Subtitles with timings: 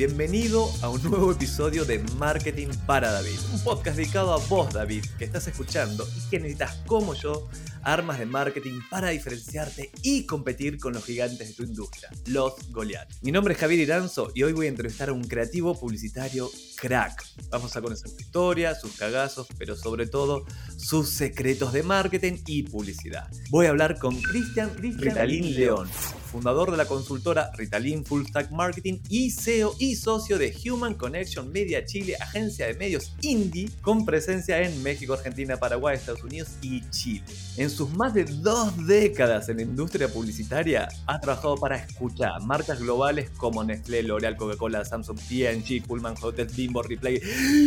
[0.00, 3.38] Bienvenido a un nuevo episodio de Marketing para David.
[3.52, 7.50] Un podcast dedicado a vos, David, que estás escuchando y que necesitas, como yo,
[7.82, 13.10] armas de marketing para diferenciarte y competir con los gigantes de tu industria, los Goliath.
[13.20, 17.22] Mi nombre es Javier Iranzo y hoy voy a entrevistar a un creativo publicitario crack.
[17.50, 20.46] Vamos a conocer su historia, sus cagazos, pero sobre todo
[20.78, 23.28] sus secretos de marketing y publicidad.
[23.50, 25.90] Voy a hablar con Cristian Ritalin León,
[26.30, 31.50] fundador de la consultora Ritalin Full Stack Marketing y CEO y socio de Human Connection
[31.50, 36.88] Media Chile, agencia de medios indie con presencia en México, Argentina, Paraguay, Estados Unidos y
[36.90, 37.24] Chile.
[37.56, 42.80] En sus más de dos décadas en la industria publicitaria, ha trabajado para escuchar marcas
[42.80, 47.20] globales como Nestlé, L'Oreal, Coca-Cola, Samsung, P&G, Pullman Hotels, Bimbo, Replay,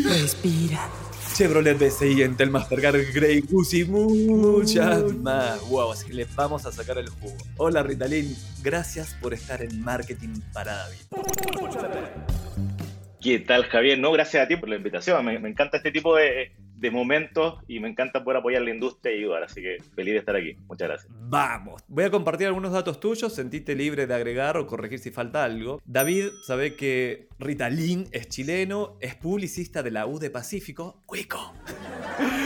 [0.03, 0.89] Respira.
[1.35, 5.59] Chevrolet BCI, Entel, Mastercard, Grey Goose y muchas más.
[5.67, 7.35] Wow, así que le vamos a sacar el jugo.
[7.57, 10.97] Hola Ritalin, gracias por estar en Marketing para David.
[13.21, 13.99] ¿Qué tal, Javier?
[13.99, 15.23] No, gracias a ti por la invitación.
[15.25, 19.15] Me, me encanta este tipo de, de, momentos y me encanta poder apoyar la industria
[19.15, 19.43] y ayudar.
[19.43, 20.55] Así que feliz de estar aquí.
[20.67, 21.13] Muchas gracias.
[21.21, 21.81] Vamos.
[21.87, 23.33] Voy a compartir algunos datos tuyos.
[23.33, 25.81] Sentite libre de agregar o corregir si falta algo.
[25.85, 31.03] David sabe que Ritalin es chileno, es publicista de la U de Pacífico.
[31.05, 31.53] ¡Cuico!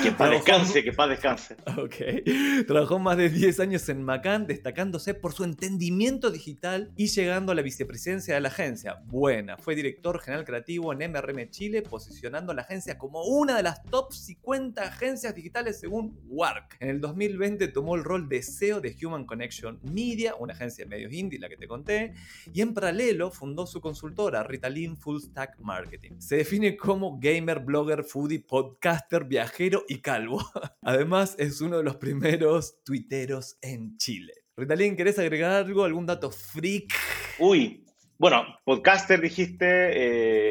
[0.02, 1.56] Que paz descanse, que paz descanse.
[1.78, 2.66] Ok.
[2.66, 7.56] Trabajó más de 10 años en Macan, destacándose por su entendimiento digital y llegando a
[7.56, 9.02] la vicepresidencia de la agencia.
[9.06, 9.58] Buena.
[9.58, 13.84] Fue director general creativo en MRM Chile, posicionando a la agencia como una de las
[13.84, 16.78] top 50 agencias digitales según WARC.
[16.80, 20.90] En el 2020 tomó el rol de CEO de Human Connection Media, una agencia de
[20.90, 22.14] medios indie, la que te conté,
[22.54, 26.20] y en paralelo fundó su consultora Ritalin Full Stack Marketing.
[26.20, 30.40] Se define como gamer, blogger, foodie, podcaster, viajero y calvo.
[30.82, 34.34] Además, es uno de los primeros tuiteros en Chile.
[34.56, 35.84] Ritalin, ¿querés agregar algo?
[35.84, 36.94] ¿Algún dato freak?
[37.40, 37.87] Uy,
[38.20, 39.66] bueno, podcaster dijiste,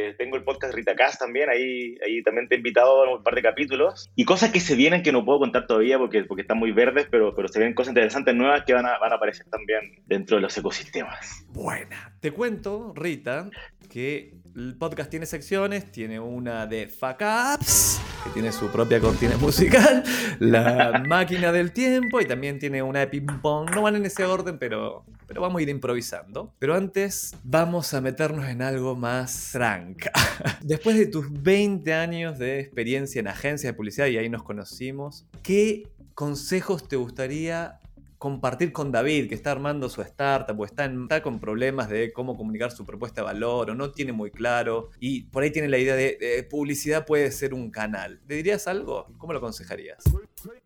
[0.09, 3.35] eh, tengo el podcast Ritacast también, ahí, ahí también te he invitado a un par
[3.35, 4.11] de capítulos.
[4.15, 7.09] Y cosas que se vienen que no puedo contar todavía porque, porque están muy verdes,
[7.11, 10.37] pero, pero se vienen cosas interesantes nuevas que van a, van a aparecer también dentro
[10.37, 11.45] de los ecosistemas.
[11.49, 12.17] Buena.
[12.21, 13.51] Te cuento, Rita,
[13.91, 19.37] que el podcast tiene secciones, tiene una de fuck ups, que tiene su propia cortina
[19.41, 20.03] musical,
[20.39, 23.71] la máquina del tiempo y también tiene una de ping pong.
[23.75, 26.53] No van en ese orden, pero, pero vamos a ir improvisando.
[26.59, 30.11] Pero antes vamos a meternos en algo más franca.
[30.63, 35.27] Después de tus 20 años de experiencia en agencias de publicidad, y ahí nos conocimos,
[35.43, 37.81] ¿qué consejos te gustaría
[38.19, 42.13] compartir con David, que está armando su startup o está, en, está, con problemas de
[42.13, 45.69] cómo comunicar su propuesta de valor o no tiene muy claro y por ahí tiene
[45.69, 48.21] la idea de, publicidad puede ser un canal.
[48.29, 49.07] ¿Le dirías algo?
[49.19, 50.05] ¿Cómo lo aconsejarías?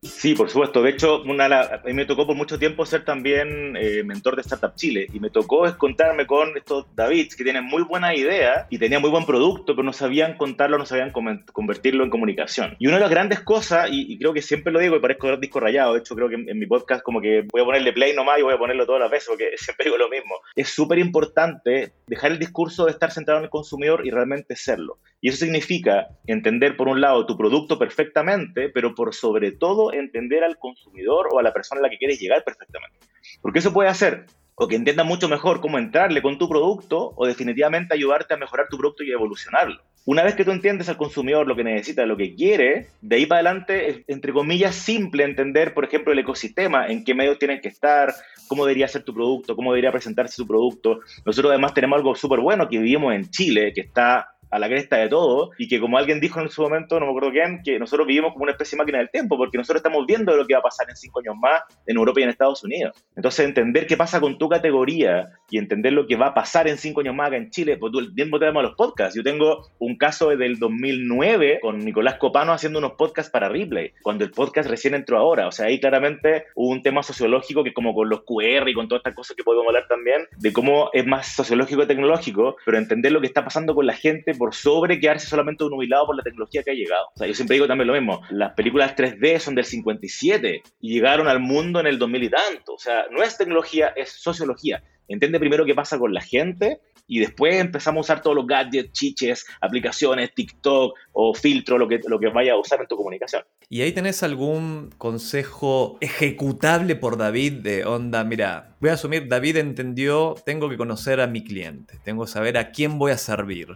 [0.02, 0.82] Sí, por supuesto.
[0.82, 4.74] De hecho, a mí me tocó por mucho tiempo ser también eh, mentor de Startup
[4.74, 9.00] Chile y me tocó encontrarme con estos Davids que tienen muy buena idea y tenían
[9.00, 11.12] muy buen producto, pero no sabían contarlo, no sabían
[11.52, 12.76] convertirlo en comunicación.
[12.78, 15.60] Y una de las grandes cosas, y, creo que siempre lo digo y parezco disco
[15.60, 18.38] rayado, de hecho creo que en, mi podcast como que voy a ponerle play nomás
[18.38, 20.36] y voy a ponerlo todas las veces porque siempre digo lo mismo.
[20.54, 24.98] Es súper importante dejar el discurso de estar centrado en el consumidor y realmente serlo.
[25.20, 30.44] Y eso significa entender, por un lado, tu producto perfectamente, pero por sobre todo entender
[30.44, 32.98] al consumidor o a la persona a la que quieres llegar perfectamente.
[33.42, 34.26] Porque eso puede hacer
[34.62, 38.68] o que entienda mucho mejor cómo entrarle con tu producto o definitivamente ayudarte a mejorar
[38.68, 39.82] tu producto y evolucionarlo.
[40.06, 43.26] Una vez que tú entiendes al consumidor lo que necesita, lo que quiere, de ahí
[43.26, 47.60] para adelante es, entre comillas, simple entender, por ejemplo, el ecosistema, en qué medios tienes
[47.60, 48.12] que estar,
[48.48, 51.00] cómo debería ser tu producto, cómo debería presentarse tu producto.
[51.24, 54.96] Nosotros además tenemos algo súper bueno que vivimos en Chile, que está a la cresta
[54.96, 57.78] de todo y que como alguien dijo en su momento, no me acuerdo quién, que
[57.78, 60.54] nosotros vivimos como una especie de máquina del tiempo porque nosotros estamos viendo lo que
[60.54, 62.96] va a pasar en cinco años más en Europa y en Estados Unidos.
[63.16, 66.78] Entonces entender qué pasa con tu categoría y entender lo que va a pasar en
[66.78, 69.14] cinco años más acá en Chile, pues tú el tiempo tenemos los podcasts.
[69.14, 74.24] Yo tengo un caso del 2009 con Nicolás Copano haciendo unos podcasts para Ripley, cuando
[74.24, 75.46] el podcast recién entró ahora.
[75.48, 78.88] O sea, ahí claramente hubo un tema sociológico que como con los QR y con
[78.88, 82.78] todas estas cosas que podemos hablar también, de cómo es más sociológico y tecnológico, pero
[82.78, 86.22] entender lo que está pasando con la gente por sobre quedarse solamente nubilado por la
[86.22, 87.08] tecnología que ha llegado.
[87.14, 90.94] O sea, yo siempre digo también lo mismo, las películas 3D son del 57 y
[90.94, 92.72] llegaron al mundo en el 2000 y tanto.
[92.72, 94.82] O sea, no es tecnología, es sociología.
[95.10, 98.92] Entiende primero qué pasa con la gente y después empezamos a usar todos los gadgets,
[98.92, 103.42] chiches, aplicaciones, TikTok o filtro, lo que, lo que vaya a usar en tu comunicación.
[103.68, 108.22] ¿Y ahí tenés algún consejo ejecutable por David de onda?
[108.22, 112.56] Mira, voy a asumir, David entendió, tengo que conocer a mi cliente, tengo que saber
[112.56, 113.66] a quién voy a servir.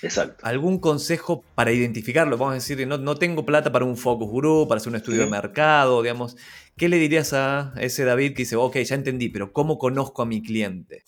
[0.00, 0.46] Exacto.
[0.46, 2.38] ¿Algún consejo para identificarlo?
[2.38, 5.24] Vamos a decir, no, no tengo plata para un focus group, para hacer un estudio
[5.24, 6.36] de mercado, digamos.
[6.78, 10.26] ¿Qué le dirías a ese David que dice, ok, ya entendí, pero ¿cómo conozco a
[10.26, 11.02] mi cliente?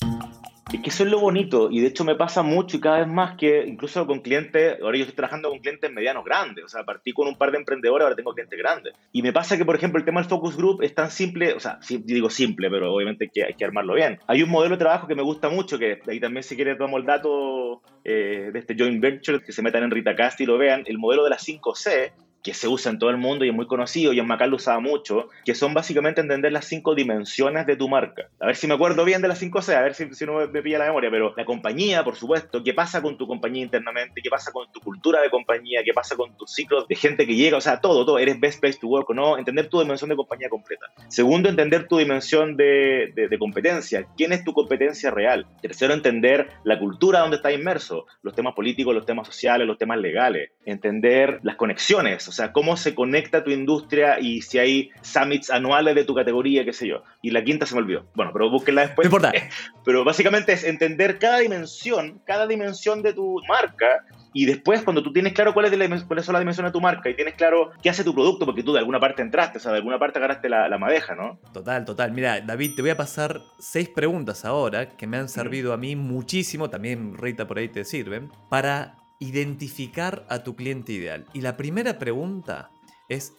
[0.73, 3.07] Es que eso es lo bonito y de hecho me pasa mucho y cada vez
[3.07, 6.83] más que incluso con clientes, ahora yo estoy trabajando con clientes medianos grandes, o sea,
[6.83, 8.95] partí con un par de emprendedores, ahora tengo clientes grandes.
[9.13, 11.61] Y me pasa que, por ejemplo, el tema del focus group es tan simple, o
[11.61, 14.19] sea, digo simple, pero obviamente hay que, hay que armarlo bien.
[14.27, 17.01] Hay un modelo de trabajo que me gusta mucho, que ahí también si quieres tomamos
[17.01, 20.83] el dato eh, de este joint venture, que se metan en Ritacast y lo vean,
[20.87, 23.67] el modelo de las 5C, que se usa en todo el mundo y es muy
[23.67, 27.77] conocido, y en Macal lo usaba mucho, que son básicamente entender las cinco dimensiones de
[27.77, 28.29] tu marca.
[28.41, 30.47] A ver si me acuerdo bien de las cinco C, a ver si, si no
[30.49, 34.21] me pilla la memoria, pero la compañía, por supuesto, qué pasa con tu compañía internamente,
[34.23, 37.35] qué pasa con tu cultura de compañía, qué pasa con tus ciclos de gente que
[37.35, 40.11] llega, o sea, todo, todo, eres best place to work o no, entender tu dimensión
[40.11, 40.87] de compañía completa.
[41.09, 45.47] Segundo, entender tu dimensión de, de, de competencia, quién es tu competencia real.
[45.61, 49.99] Tercero, entender la cultura donde estás inmerso, los temas políticos, los temas sociales, los temas
[49.99, 55.51] legales, entender las conexiones, o sea, cómo se conecta tu industria y si hay summits
[55.51, 57.03] anuales de tu categoría, qué sé yo.
[57.23, 58.07] Y la quinta se me olvidó.
[58.15, 59.11] Bueno, pero búsquenla después.
[59.11, 59.33] No importa.
[59.85, 65.13] Pero básicamente es entender cada dimensión, cada dimensión de tu marca y después, cuando tú
[65.13, 68.15] tienes claro cuáles, son las dimensiones de tu marca y tienes claro qué hace tu
[68.15, 70.79] producto, porque tú de alguna parte entraste, o sea, de alguna parte agarraste la, la
[70.79, 71.41] madeja, ¿no?
[71.53, 72.13] Total, total.
[72.13, 75.97] Mira, David, te voy a pasar seis preguntas ahora que me han servido a mí
[75.97, 81.27] muchísimo, también Rita por ahí te sirven, para identificar a tu cliente ideal.
[81.33, 82.71] Y la primera pregunta
[83.09, 83.35] es,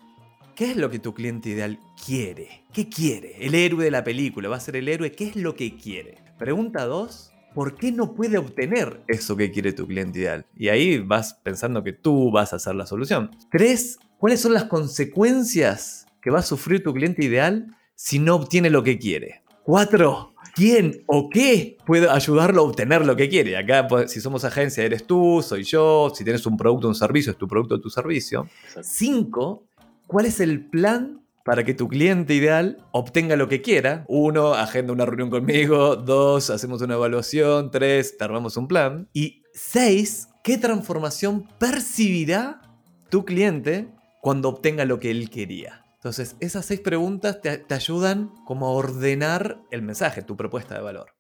[0.56, 2.66] ¿qué es lo que tu cliente ideal quiere?
[2.72, 3.46] ¿Qué quiere?
[3.46, 6.20] El héroe de la película va a ser el héroe, ¿qué es lo que quiere?
[6.38, 10.46] Pregunta dos, ¿por qué no puede obtener eso que quiere tu cliente ideal?
[10.56, 13.32] Y ahí vas pensando que tú vas a hacer la solución.
[13.50, 18.70] Tres, ¿cuáles son las consecuencias que va a sufrir tu cliente ideal si no obtiene
[18.70, 19.42] lo que quiere?
[19.64, 23.58] Cuatro, quién o qué puede ayudarlo a obtener lo que quiere.
[23.58, 26.12] Acá, pues, si somos agencia, eres tú, soy yo.
[26.14, 28.48] Si tienes un producto o un servicio, es tu producto o tu servicio.
[28.64, 28.90] Exacto.
[28.92, 29.68] Cinco,
[30.08, 34.06] ¿cuál es el plan para que tu cliente ideal obtenga lo que quiera?
[34.08, 35.96] Uno, agenda una reunión conmigo.
[35.96, 37.72] Dos, hacemos una evaluación.
[37.72, 39.10] Tres, te armamos un plan.
[39.14, 42.62] Y seis, ¿qué transformación percibirá
[43.10, 43.90] tu cliente
[44.22, 45.81] cuando obtenga lo que él quería?
[46.02, 50.82] Entonces, esas seis preguntas te, te, ayudan como a ordenar el mensaje, tu propuesta de
[50.82, 51.14] valor.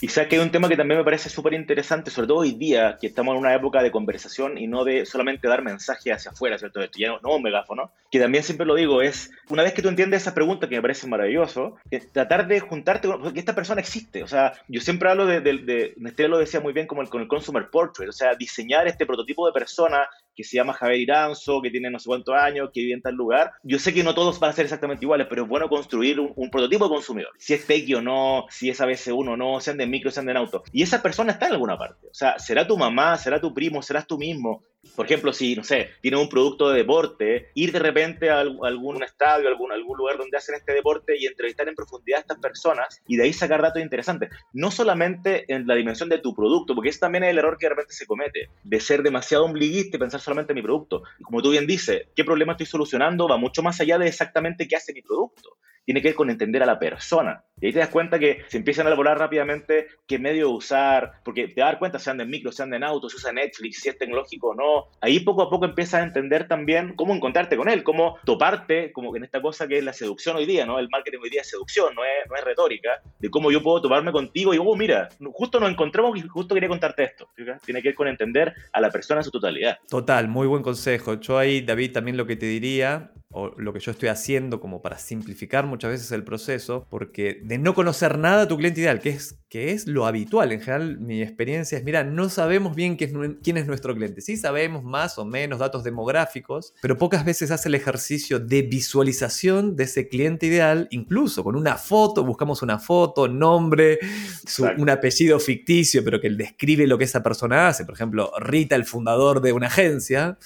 [0.00, 2.52] Y sabes que hay un tema que también me parece súper interesante, sobre todo hoy
[2.52, 6.30] día, que estamos en una época de conversación y no de solamente dar mensajes hacia
[6.30, 6.80] afuera, ¿cierto?
[6.80, 9.82] Esto ya no, no un megáfono, que también siempre lo digo, es, una vez que
[9.82, 11.76] tú entiendes esa pregunta, que me parece maravilloso,
[12.10, 15.58] tratar de juntarte con, porque esta persona existe, o sea, yo siempre hablo de, de,
[15.58, 18.88] de Nestlé lo decía muy bien como el, con el Consumer Portrait, o sea, diseñar
[18.88, 22.70] este prototipo de persona que se llama Javier Iranzo, que tiene no sé cuántos años,
[22.72, 23.52] que vive en tal lugar.
[23.62, 26.32] Yo sé que no todos van a ser exactamente iguales, pero es bueno construir un,
[26.36, 27.32] un prototipo de consumidor.
[27.38, 30.32] Si es Peggy o no, si es ABC1 o no, sean de micro, sean de
[30.32, 30.62] auto.
[30.72, 32.06] Y esa persona está en alguna parte.
[32.06, 34.64] O sea, será tu mamá, será tu primo, serás tú mismo.
[34.96, 39.02] Por ejemplo, si, no sé, tienes un producto de deporte, ir de repente a algún
[39.02, 43.00] estadio, algún, algún lugar donde hacen este deporte y entrevistar en profundidad a estas personas
[43.06, 44.30] y de ahí sacar datos interesantes.
[44.52, 47.66] No solamente en la dimensión de tu producto, porque ese también es el error que
[47.66, 51.04] de repente se comete, de ser demasiado ombliguista y pensar solamente en mi producto.
[51.22, 53.28] Como tú bien dices, ¿qué problema estoy solucionando?
[53.28, 56.62] Va mucho más allá de exactamente qué hace mi producto tiene que ver con entender
[56.62, 57.44] a la persona.
[57.60, 61.48] Y ahí te das cuenta que se empiezan a elaborar rápidamente qué medio usar, porque
[61.48, 64.48] te das cuenta, sean de micro, sean de auto, si usa Netflix, si es tecnológico
[64.48, 64.88] o no.
[65.00, 69.14] Ahí poco a poco empiezas a entender también cómo encontrarte con él, cómo toparte, como
[69.14, 70.78] en esta cosa que es la seducción hoy día, ¿no?
[70.78, 73.80] El marketing hoy día es seducción, no es, no es retórica, de cómo yo puedo
[73.80, 77.28] toparme contigo y, oh, mira, justo nos encontramos y justo quería contarte esto.
[77.36, 77.44] ¿sí?
[77.64, 79.78] Tiene que ver con entender a la persona en su totalidad.
[79.88, 81.20] Total, muy buen consejo.
[81.20, 84.82] Yo ahí, David, también lo que te diría o lo que yo estoy haciendo como
[84.82, 89.00] para simplificar muchas veces el proceso, porque de no conocer nada a tu cliente ideal,
[89.00, 92.96] que es, que es lo habitual, en general mi experiencia es, mira, no sabemos bien
[92.96, 97.24] quién es, quién es nuestro cliente, sí sabemos más o menos datos demográficos, pero pocas
[97.24, 102.62] veces hace el ejercicio de visualización de ese cliente ideal, incluso con una foto, buscamos
[102.62, 103.98] una foto, nombre,
[104.46, 108.76] su, un apellido ficticio, pero que describe lo que esa persona hace, por ejemplo, Rita,
[108.76, 110.38] el fundador de una agencia,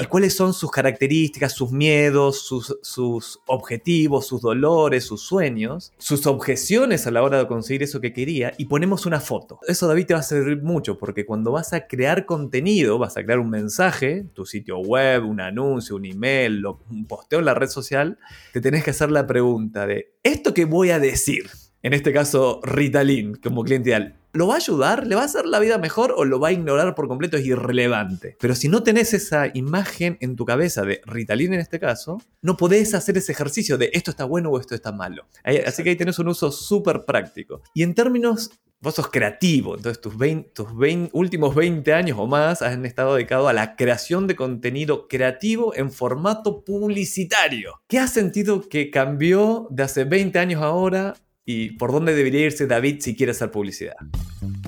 [0.00, 7.06] y cuáles son sus características, sus miedos, sus, objetivos, sus dolores, sus sueños, sus objeciones
[7.06, 9.58] a la hora de conseguir eso que quería y ponemos una foto.
[9.66, 13.24] Eso David te va a servir mucho porque cuando vas a crear contenido, vas a
[13.24, 17.68] crear un mensaje, tu sitio web, un anuncio, un email, un posteo en la red
[17.68, 18.18] social,
[18.52, 21.50] te tenés que hacer la pregunta de, ¿esto que voy a decir?
[21.82, 24.21] En este caso, Ritalin como cliente ideal.
[24.34, 25.06] ¿Lo va a ayudar?
[25.06, 27.36] ¿Le va a hacer la vida mejor o lo va a ignorar por completo?
[27.36, 28.38] Es irrelevante.
[28.40, 32.56] Pero si no tenés esa imagen en tu cabeza de Ritalin en este caso, no
[32.56, 35.26] podés hacer ese ejercicio de esto está bueno o esto está malo.
[35.44, 37.60] Así que ahí tenés un uso súper práctico.
[37.74, 40.14] Y en términos vos sos creativo, entonces tus,
[40.54, 40.66] tus
[41.12, 45.92] últimos 20 años o más han estado dedicados a la creación de contenido creativo en
[45.92, 47.82] formato publicitario.
[47.86, 52.66] ¿Qué has sentido que cambió de hace 20 años ahora y por dónde debería irse
[52.66, 53.94] David si quiere hacer publicidad?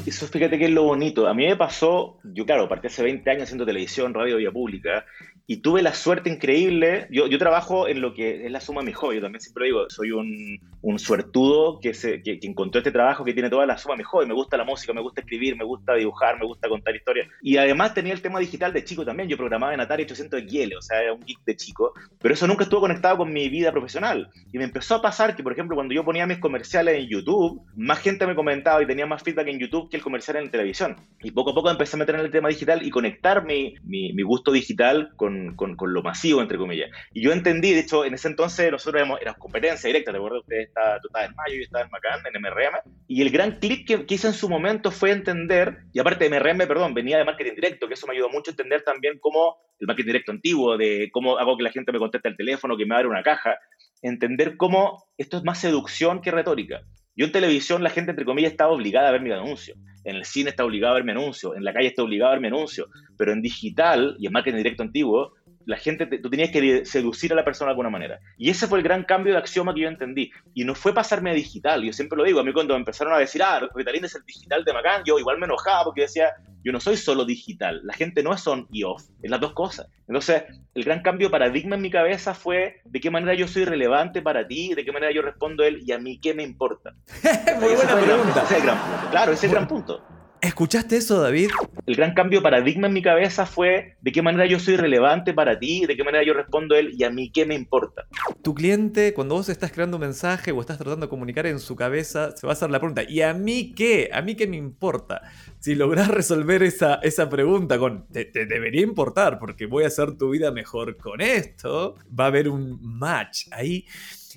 [0.06, 1.26] Eso fíjate que es lo bonito.
[1.26, 5.06] A mí me pasó, yo claro, partí hace 20 años haciendo televisión, radio, vía pública,
[5.46, 7.06] y tuve la suerte increíble.
[7.10, 9.16] Yo, yo trabajo en lo que es la suma de mi hobby.
[9.16, 13.34] Yo también siempre digo, soy un, un suertudo que, se, que, encontró este trabajo que
[13.34, 14.26] tiene toda la suma de mi hobby.
[14.26, 17.28] Me gusta la música, me gusta escribir, me gusta dibujar, me gusta contar historias.
[17.42, 19.28] Y además tenía el tema digital de chico también.
[19.28, 21.92] Yo programaba en Atari 800 XL, o sea, era un geek de chico.
[22.20, 24.30] Pero eso nunca estuvo conectado con mi vida profesional.
[24.50, 27.60] Y me empezó a pasar que, por ejemplo, cuando yo ponía mis comerciales en YouTube,
[27.76, 30.96] más gente me comentaba y tenía más feedback en YouTube que el comercial en televisión.
[31.22, 34.14] Y poco a poco empecé a meter en el tema digital y conectar mi, mi,
[34.14, 36.90] mi gusto digital con, con, con lo masivo, entre comillas.
[37.12, 40.40] Y yo entendí, de hecho, en ese entonces nosotros éramos, era competencia directa, ¿te acuerdas?
[40.42, 42.94] Usted está, tú estabas en Mayo, yo estaba en Macán, en MRM.
[43.06, 46.66] Y el gran clic que, hice en su momento fue entender, y aparte de MRM,
[46.66, 49.86] perdón, venía de marketing directo, que eso me ayudó mucho a entender también cómo el
[49.86, 52.94] marketing directo antiguo, de cómo hago que la gente me conteste el teléfono, que me
[52.94, 53.58] abra una caja,
[54.02, 56.82] entender cómo esto es más seducción que retórica.
[57.16, 59.74] Yo en televisión la gente, entre comillas, estaba obligada a ver mi anuncio.
[60.04, 61.54] En el cine está obligado a ver mi anuncio.
[61.54, 62.88] En la calle está obligado a ver mi anuncio.
[63.16, 65.32] Pero en digital y en marketing directo antiguo,
[65.66, 68.20] la gente, tú tenías que seducir a la persona de alguna manera.
[68.36, 70.30] Y ese fue el gran cambio de axioma que yo entendí.
[70.54, 71.82] Y no fue pasarme a digital.
[71.82, 74.24] Yo siempre lo digo, a mí cuando me empezaron a decir, ah, Ritalin es el
[74.24, 76.32] digital de Macán, yo igual me enojaba porque decía,
[76.64, 77.80] yo no soy solo digital.
[77.84, 79.88] La gente no es on y off, es las dos cosas.
[80.08, 80.44] Entonces,
[80.74, 84.22] el gran cambio de paradigma en mi cabeza fue de qué manera yo soy relevante
[84.22, 86.94] para ti, de qué manera yo respondo a él y a mí qué me importa.
[87.60, 88.42] Muy buena pregunta.
[88.44, 89.10] Ese es el gran punto.
[89.10, 90.04] Claro, ese es el gran punto.
[90.44, 91.48] ¿Escuchaste eso, David?
[91.86, 95.32] El gran cambio de paradigma en mi cabeza fue de qué manera yo soy relevante
[95.32, 98.06] para ti, de qué manera yo respondo a él y a mí qué me importa.
[98.42, 101.76] Tu cliente, cuando vos estás creando un mensaje o estás tratando de comunicar en su
[101.76, 104.10] cabeza, se va a hacer la pregunta, ¿y a mí qué?
[104.12, 105.22] ¿A mí qué me importa?
[105.60, 110.18] Si lográs resolver esa, esa pregunta con, te, te debería importar porque voy a hacer
[110.18, 113.86] tu vida mejor con esto, va a haber un match ahí.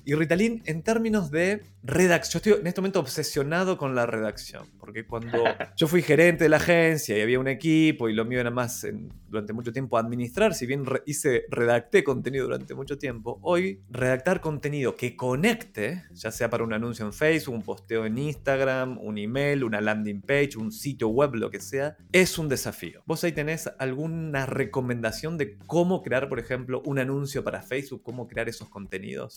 [0.06, 4.66] Y Ritalin, en términos de redacción, yo estoy en este momento obsesionado con la redacción,
[4.78, 5.44] porque cuando
[5.76, 8.86] yo fui gerente de la agencia y había un equipo y lo mío era más
[9.28, 14.96] durante mucho tiempo administrar, si bien hice, redacté contenido durante mucho tiempo, hoy redactar contenido
[14.96, 19.64] que conecte, ya sea para un anuncio en Facebook, un posteo en Instagram, un email,
[19.64, 23.02] una landing page, un sitio web, lo que sea, es un desafío.
[23.06, 28.26] ¿Vos ahí tenés alguna recomendación de cómo crear, por ejemplo, un anuncio para Facebook, cómo
[28.26, 29.34] crear esos contenidos?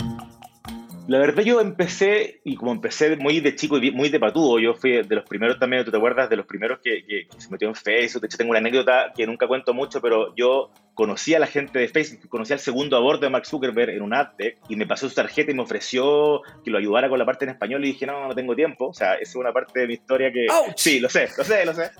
[1.07, 4.73] La verdad yo empecé, y como empecé muy de chico y muy de patudo, yo
[4.75, 6.29] fui de los primeros también, ¿tú te acuerdas?
[6.29, 9.11] De los primeros que, que, que se metió en Facebook, de hecho tengo una anécdota
[9.15, 12.97] que nunca cuento mucho, pero yo conocí a la gente de Facebook, conocí al segundo
[12.97, 16.41] aborto de Mark Zuckerberg en un AdTech y me pasó su tarjeta y me ofreció
[16.63, 18.89] que lo ayudara con la parte en español y dije, no, no tengo tiempo.
[18.89, 20.45] O sea, esa es una parte de mi historia que...
[20.75, 21.91] Sí, lo sé, lo sé, lo sé.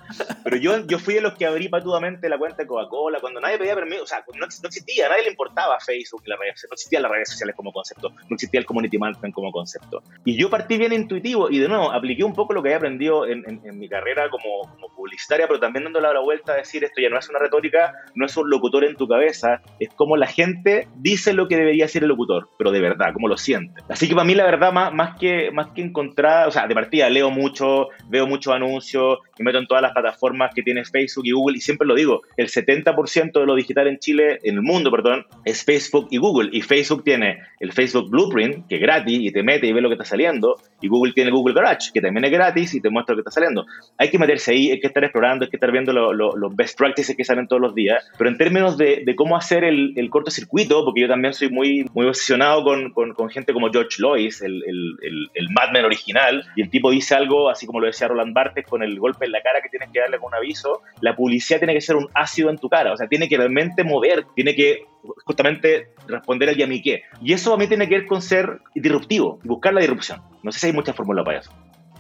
[0.44, 3.58] Pero yo, yo fui de los que abrí patudamente la cuenta de Coca-Cola cuando nadie
[3.58, 6.74] pedía permiso, o sea, no, no, existía, a nadie le importaba Facebook, la red, no
[6.74, 10.02] existían las redes sociales como concepto, no existía el community management como concepto.
[10.24, 13.28] Y yo partí bien intuitivo y de nuevo apliqué un poco lo que había aprendido
[13.28, 17.02] en, en, mi carrera como, como publicitaria, pero también dándole la vuelta a decir esto
[17.02, 19.42] ya no es una retórica, no es un locutor en tu cabeza
[19.80, 23.28] es como la gente dice lo que debería ser el locutor, pero de verdad, como
[23.28, 23.82] lo siente.
[23.90, 26.76] Así que para mí la verdad, más, más, que, más que encontrar, o sea, de
[26.76, 31.26] partida leo mucho, veo muchos anuncios, me meto en todas las plataformas que tiene Facebook
[31.26, 34.62] y Google y siempre lo digo, el 70% de lo digital en Chile, en el
[34.62, 36.50] mundo, perdón, es Facebook y Google.
[36.52, 39.94] Y Facebook tiene el Facebook Blueprint, que gratis y te mete y ve lo que
[39.94, 43.18] está saliendo, y Google tiene Google Garage, que también es gratis y te muestra lo
[43.24, 43.66] que está saliendo.
[43.98, 47.16] Hay que meterse ahí, hay que estar explorando, hay que estar viendo los best practices
[47.16, 51.02] que salen todos los días, pero en términos de, cómo hacer el, el, cortocircuito, porque
[51.02, 55.50] yo también soy muy, muy obsesionado con, con, gente como George Lois, el, el, el,
[55.52, 58.84] Mad Men original, y el tipo dice algo, así como lo decía Roland Barthes, con
[58.84, 61.74] el golpe en la cara que tienes que darle con un aviso, la publicidad tiene
[61.74, 64.86] que ser un ácido en tu cara, o sea, tiene que realmente mover, tiene que
[65.26, 67.04] justamente responder al qué.
[67.22, 70.22] Y eso a mí tiene que ver con ser disruptivo, buscar la disrupción.
[70.44, 71.52] No sé si hay muchas fórmulas para eso.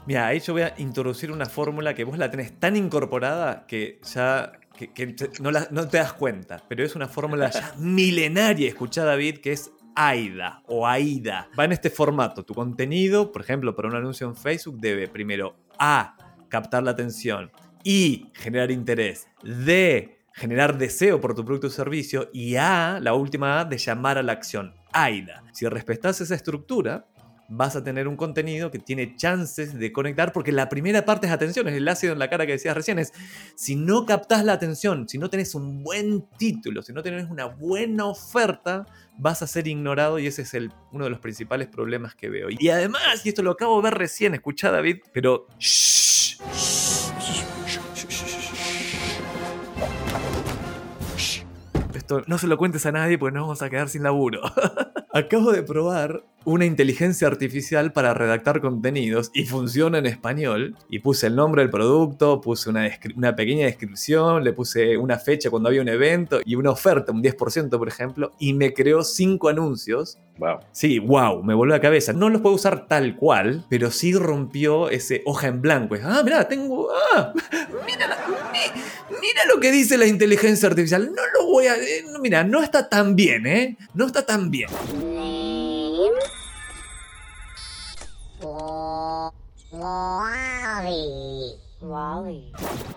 [0.05, 3.99] Mira, ahí yo voy a introducir una fórmula que vos la tenés tan incorporada que
[4.03, 9.37] ya que, no, no, te das cuenta, pero es una fórmula ya milenaria, escucha David,
[9.39, 11.49] que es AIDA o AIDA.
[11.59, 12.43] Va en este formato.
[12.43, 16.15] Tu contenido, por ejemplo, para un anuncio en Facebook, debe primero A,
[16.49, 17.51] captar la atención
[17.83, 19.27] y generar interés.
[19.43, 22.29] D, generar deseo por tu producto o servicio.
[22.33, 24.73] Y A, la última A, de llamar a la acción.
[24.93, 25.43] AIDA.
[25.51, 27.05] Si respetas esa estructura,
[27.53, 31.33] vas a tener un contenido que tiene chances de conectar, porque la primera parte es
[31.33, 33.11] atención, es el ácido en la cara que decías recién, es
[33.55, 37.45] si no captás la atención, si no tenés un buen título, si no tenés una
[37.45, 38.85] buena oferta,
[39.17, 40.53] vas a ser ignorado y ese es
[40.93, 42.47] uno de los principales problemas que veo.
[42.49, 45.47] Y además, y esto lo acabo de ver recién, escuchá David, pero...
[52.11, 54.41] Esto no se lo cuentes a nadie porque nos vamos a quedar sin laburo.
[55.13, 60.75] Acabo de probar una inteligencia artificial para redactar contenidos y funciona en español.
[60.89, 65.49] Y puse el nombre del producto, puse una, una, pequeña descripción, le puse una fecha
[65.49, 69.47] cuando había un evento y una oferta, un 10% por ejemplo, y me creó cinco
[69.47, 70.17] anuncios.
[70.37, 70.59] Wow.
[70.71, 72.11] Sí, wow, me voló la cabeza.
[72.11, 75.95] No los puedo usar tal cual, pero sí rompió ese hoja en blanco.
[76.03, 76.89] Ah, mira, tengo.
[77.13, 77.31] Ah,
[77.85, 78.17] mira,
[79.09, 81.11] mira lo que dice la inteligencia artificial.
[81.13, 81.75] No lo voy a.
[81.75, 83.77] Eh, mira, no está tan bien, ¿eh?
[83.93, 84.69] No está tan bien.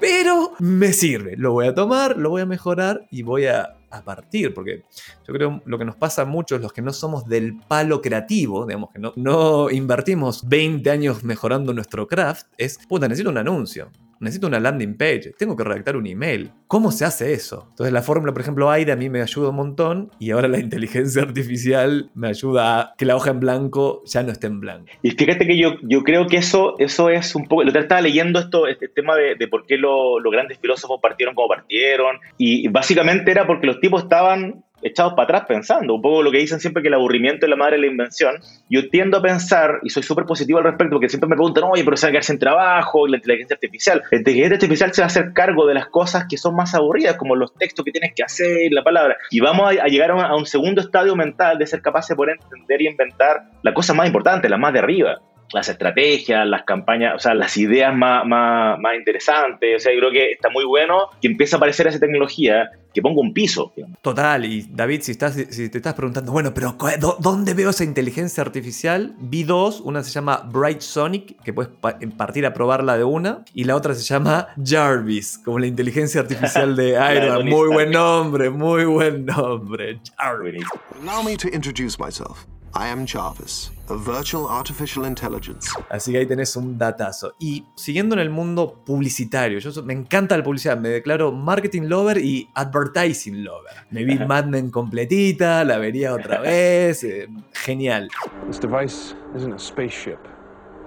[0.01, 4.53] Pero me sirve, lo voy a tomar, lo voy a mejorar y voy a, partir,
[4.53, 4.85] porque
[5.25, 8.67] yo creo lo que nos pasa a muchos, los que no somos del palo creativo,
[8.67, 13.93] digamos que no, no invertimos 20 años mejorando nuestro craft, es, puta, necesito un anuncio
[14.21, 16.51] necesito una landing page, tengo que redactar un email.
[16.67, 17.67] ¿Cómo se hace eso?
[17.71, 20.59] Entonces la fórmula, por ejemplo, AIDA a mí me ayuda un montón y ahora la
[20.61, 24.87] inteligencia artificial me ayuda a que la hoja en blanco ya no esté en blanco.
[25.03, 28.01] Y fíjate que yo, yo creo que eso, eso es un poco, lo que estaba
[28.01, 33.31] leyendo esto, este tema de, por qué los grandes filósofos partieron como partieron y básicamente
[33.31, 36.83] era porque los tipos estaban echados para atrás pensando, un poco lo que dicen siempre
[36.83, 38.37] que el aburrimiento es la madre de la invención.
[38.69, 41.83] Yo tiendo a pensar, y soy súper positivo al respecto, porque siempre me preguntan, oye,
[41.85, 44.03] pero se va a quedarse en trabajo, la inteligencia artificial.
[44.11, 47.17] La inteligencia artificial se va a hacer cargo de las cosas que son más aburridas,
[47.17, 49.17] como los textos que tienes que hacer, la palabra.
[49.31, 52.83] Y vamos a, llegar a un, segundo estadio mental de ser capaces de poder entender
[52.83, 55.21] y inventar la cosa más importante, la más de arriba
[55.55, 59.77] las estrategias, las campañas, o sea, las ideas más, más, más, interesantes.
[59.77, 63.03] O sea, yo creo que está muy bueno que empiece a aparecer esa tecnología que
[63.03, 63.73] ponga un piso.
[64.03, 66.77] Total, y David, si, estás, si te estás preguntando, bueno, pero
[67.19, 69.15] ¿dónde veo esa inteligencia artificial?
[69.19, 71.73] Vi dos, una se llama Bright Sonic, que puedes
[72.17, 76.77] partir a probarla de una, y la otra se llama Jarvis, como la inteligencia artificial
[76.77, 80.65] de Iron Muy buen nombre, muy buen nombre, Jarvis.
[81.01, 82.47] Allow me to introduce myself.
[82.77, 85.69] I am Jarvis, a virtual artificial intelligence.
[85.89, 87.35] Así que ahí tenés un datazo.
[87.39, 92.19] Y siguiendo en el mundo publicitario, yo me encanta la publicidad, me declaro marketing lover
[92.19, 93.73] y advertising lover.
[93.91, 98.09] Me vi Mad Men completita, la vería otra vez, eh, genial.
[98.47, 100.19] This device isn't a spaceship.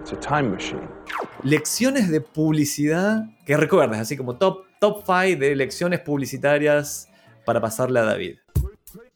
[0.02, 0.88] It's a time machine.
[1.44, 7.10] Lecciones de publicidad que recuerdas, así como top top 5 de lecciones publicitarias
[7.46, 8.38] para pasarle a David.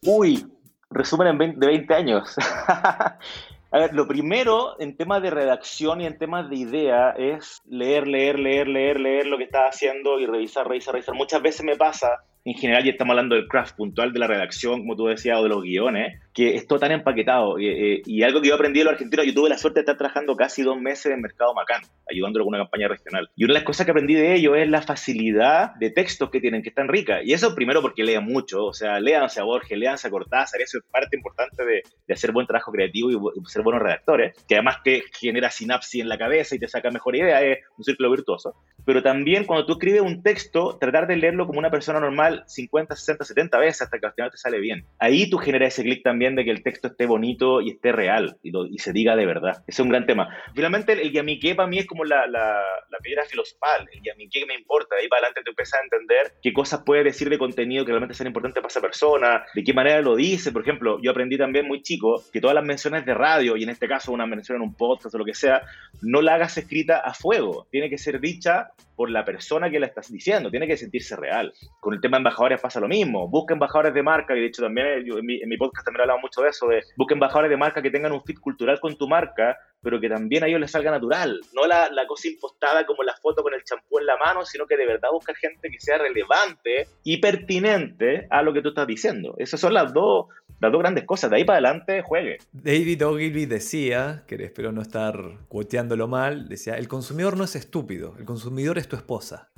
[0.04, 0.51] Uy,
[0.92, 2.36] resumen de 20 años.
[3.74, 8.06] A ver, lo primero en temas de redacción y en temas de idea es leer,
[8.06, 11.16] leer, leer, leer, leer lo que estás haciendo y revisar, revisar, revisar.
[11.16, 14.82] Muchas veces me pasa en general, ya estamos hablando del craft puntual de la redacción,
[14.82, 17.58] como tú decías, o de los guiones, que es todo tan empaquetado.
[17.60, 19.98] Eh, y algo que yo aprendí de los argentinos, yo tuve la suerte de estar
[19.98, 23.30] trabajando casi dos meses en Mercado Macán, ayudándolo con una campaña regional.
[23.36, 26.40] Y una de las cosas que aprendí de ellos es la facilidad de textos que
[26.40, 27.22] tienen, que están ricas.
[27.24, 30.78] Y eso primero porque leen mucho, o sea, léanse a Borges, léanse a Cortázar, eso
[30.78, 34.78] es parte importante de, de hacer buen trabajo creativo y, ser buenos redactores, que además
[34.84, 38.56] te genera sinapsis en la cabeza y te saca mejor idea, es un círculo virtuoso.
[38.86, 42.96] Pero también cuando tú escribes un texto, tratar de leerlo como una persona normal 50,
[42.96, 44.86] 60, 70 veces hasta que al final te sale bien.
[44.98, 48.38] Ahí tú generas ese clic también de que el texto esté bonito y esté real
[48.44, 49.64] y, se diga de verdad.
[49.68, 50.30] Ese es un gran tema.
[50.54, 52.64] Finalmente, el, yamique para mí es como la, la,
[53.04, 53.90] piedra filosofal.
[53.92, 54.96] El yamique me importa.
[54.96, 57.92] De ahí para adelante te empiezas a entender qué cosas puede decir de contenido que
[57.92, 60.52] realmente sean importantes para esa persona, de qué manera lo dice.
[60.52, 63.70] Por ejemplo, yo aprendí también muy chico que todas las menciones de radio, y en
[63.70, 65.64] este caso una mención en un podcast o lo que sea,
[66.02, 67.68] no la hagas escrita a fuego.
[67.72, 70.52] Tiene que ser dicha por la persona que la estás diciendo.
[70.52, 71.54] Tiene que sentirse real.
[71.80, 73.28] Con el tema embajadores pasa lo mismo.
[73.28, 76.68] Busca embajadores de marca, y de hecho también en, mi, podcast también mucho de eso,
[76.68, 80.10] de busca embajadores de marca que tengan un fit cultural con tu marca, pero que
[80.10, 81.40] también a ellos les salga natural.
[81.54, 84.66] No la, la cosa impostada como la foto con el champú en la mano, sino
[84.66, 88.88] que de verdad busca gente que sea relevante y pertinente a lo que tú estás
[88.88, 89.36] diciendo.
[89.38, 90.28] Esas son las dos,
[90.62, 91.30] las dos grandes cosas.
[91.30, 92.38] De ahí para adelante, juegue.
[92.54, 95.18] David Ogilvy decía, que espero no estar
[95.50, 99.52] cuoteándolo mal, decía, el consumidor no es estúpido, el consumidor es tu esposa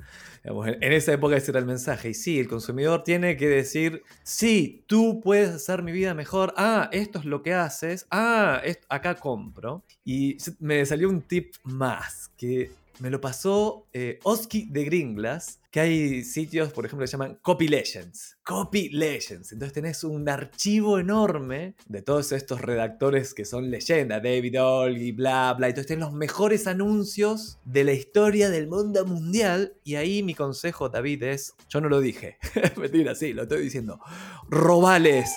[0.44, 2.10] en esa época ese era el mensaje.
[2.10, 6.52] Y sí, el consumidor tiene que decir, sí, tú puedes hacer mi vida mejor.
[6.56, 8.06] Ah, esto es lo que haces.
[8.10, 9.82] Ah, acá compro.
[10.04, 15.80] Y me salió un tip más, que me lo pasó eh, Oski de Gringlas, que
[15.80, 18.38] hay sitios, por ejemplo, que se llaman Copy Legends.
[18.44, 19.52] Copy Legends.
[19.52, 25.52] Entonces tenés un archivo enorme de todos estos redactores que son leyenda, David Olgi, bla,
[25.54, 25.68] bla.
[25.68, 29.74] Entonces tenés los mejores anuncios de la historia del mundo mundial.
[29.82, 32.38] Y ahí mi consejo, David, es, yo no lo dije,
[32.76, 33.98] mentira, sí, lo estoy diciendo,
[34.48, 35.30] robales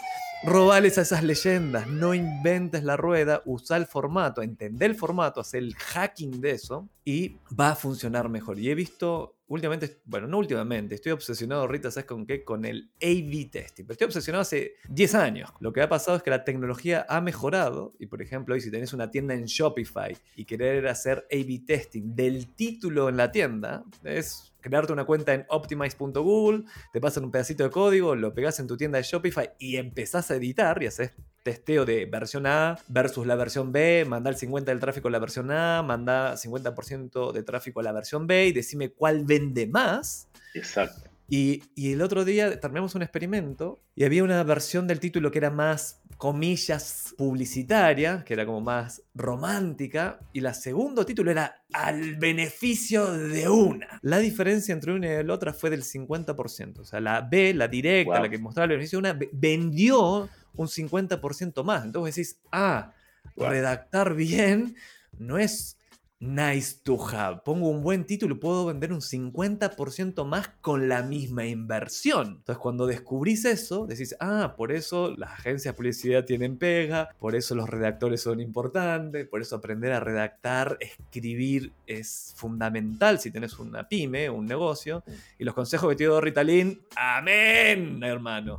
[0.43, 5.54] robales a esas leyendas, no inventes la rueda, usa el formato, entendé el formato, haz
[5.54, 8.60] el hacking de eso y va a funcionar mejor.
[8.60, 12.43] Y he visto últimamente, bueno, no últimamente, estoy obsesionado, Rita, ¿sabes con qué?
[12.43, 13.86] Con el A-B testing.
[13.86, 15.49] Pero estoy obsesionado hace 10 años.
[15.60, 18.71] Lo que ha pasado es que la tecnología ha mejorado y, por ejemplo, hoy si
[18.71, 23.83] tenés una tienda en Shopify y querer hacer A-B testing del título en la tienda,
[24.03, 28.67] es crearte una cuenta en optimize.google, te pasan un pedacito de código, lo pegas en
[28.67, 31.13] tu tienda de Shopify y empezás a editar y haces
[31.47, 35.19] testeo de versión A versus la versión B, manda el 50% del tráfico a la
[35.19, 40.27] versión A, manda 50% de tráfico a la versión B y decime cuál vende más.
[40.53, 41.10] Exacto.
[41.29, 45.39] Y, y, el otro día terminamos un experimento y había una versión del título que
[45.39, 52.15] era más, comillas, publicitaria, que era como más romántica, y la segundo título era al
[52.15, 53.99] beneficio de una.
[54.01, 56.79] La diferencia entre una y la otra fue del 50%.
[56.79, 60.67] O sea, la B, la directa, la que mostraba el beneficio de una, vendió un
[60.67, 61.85] 50% más.
[61.85, 62.93] Entonces decís, ah,
[63.35, 64.75] redactar bien
[65.19, 65.76] no es
[66.19, 67.41] nice to have.
[67.45, 72.38] Pongo un buen título y puedo vender un 50% más con la misma inversión.
[72.39, 77.36] Entonces, cuando descubrís eso, decís, ah, por eso las agencias de publicidad tienen pega, por
[77.36, 83.58] eso los redactores son importantes, por eso aprender a redactar, escribir es fundamental si tenés
[83.60, 85.03] una pyme, un negocio.
[85.38, 88.58] Y los consejos que te dio Ritalin, amén, hermano.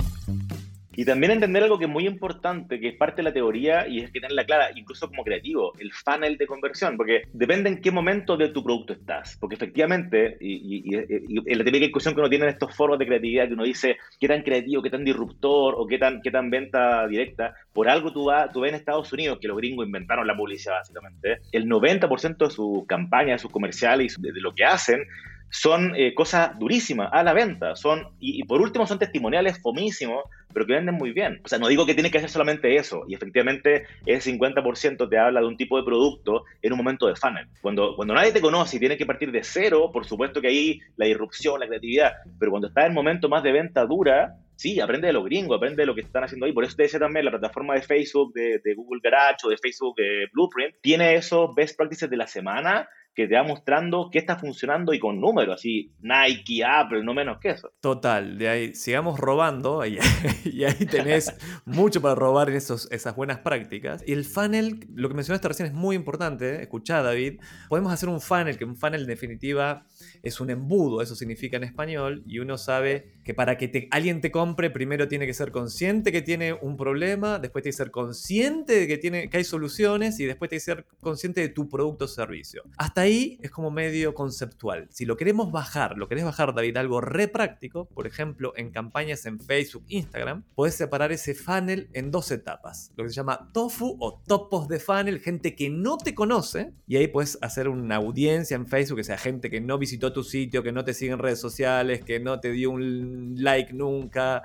[0.99, 4.01] Y también entender algo que es muy importante, que es parte de la teoría y
[4.01, 7.93] es que tenerla clara, incluso como creativo, el funnel de conversión, porque depende en qué
[7.93, 9.37] momento de tu producto estás.
[9.39, 13.47] Porque efectivamente, y, y, la típica discusión que uno tiene en estos foros de creatividad,
[13.47, 17.07] que uno dice qué tan creativo, qué tan disruptor o qué tan, qué tan venta
[17.07, 20.37] directa, por algo tú, vas, tú ves en Estados Unidos, que los gringos inventaron la
[20.37, 25.05] publicidad básicamente, el 90% de sus campañas, de sus comerciales y de lo que hacen,
[25.51, 27.77] son eh, cosas durísimas a la venta.
[27.77, 31.41] Son, y, por último, son testimoniales fomísimos, pero que venden muy bien.
[31.45, 33.05] O sea, no digo que tiene que hacer solamente eso.
[33.09, 37.17] Y efectivamente, ese 50% te habla de un tipo de producto en un momento de
[37.17, 37.47] funnel.
[37.61, 40.81] Cuando, cuando nadie te conoce y tienes que partir de cero, por supuesto que ahí
[40.97, 42.13] la irrupción, la creatividad.
[42.39, 45.55] Pero cuando estás en el momento más de venta dura, sí, aprende de lo gringo,
[45.55, 46.53] aprende de lo que están haciendo ahí.
[46.53, 49.97] Por eso te decía también la plataforma de Facebook, de, Google Garage o de Facebook
[50.33, 54.95] Blueprint, tiene esos best practices de la semana que te va mostrando qué está funcionando
[54.95, 57.73] y con números, así Nike, Apple, no menos que eso.
[57.81, 59.99] Total, de ahí sigamos robando y,
[60.45, 64.05] y ahí tenés mucho para robar en esos, esas buenas prácticas.
[64.07, 68.21] Y el funnel, lo que mencionaste recién es muy importante, escuchá David, podemos hacer un
[68.21, 69.85] funnel, que un funnel en definitiva
[70.23, 74.31] es un embudo, eso significa en español, y uno sabe que para que alguien te
[74.31, 78.75] compre, primero tiene que ser consciente que tiene un problema, después tiene que ser consciente
[78.75, 82.05] de que, tiene, que hay soluciones y después tiene que ser consciente de tu producto
[82.05, 82.63] o servicio.
[82.77, 84.87] Hasta ahí es como medio conceptual.
[84.91, 89.25] Si lo queremos bajar, lo querés bajar, David, algo re práctico, por ejemplo, en campañas
[89.25, 93.97] en Facebook, Instagram, puedes separar ese funnel en dos etapas, lo que se llama tofu
[93.99, 98.55] o topos de funnel, gente que no te conoce, y ahí puedes hacer una audiencia
[98.57, 101.19] en Facebook, que sea gente que no visitó tu sitio, que no te sigue en
[101.19, 104.43] redes sociales, que no te dio un like nunca,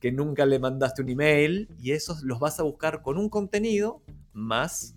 [0.00, 4.02] que nunca le mandaste un email, y esos los vas a buscar con un contenido
[4.32, 4.94] más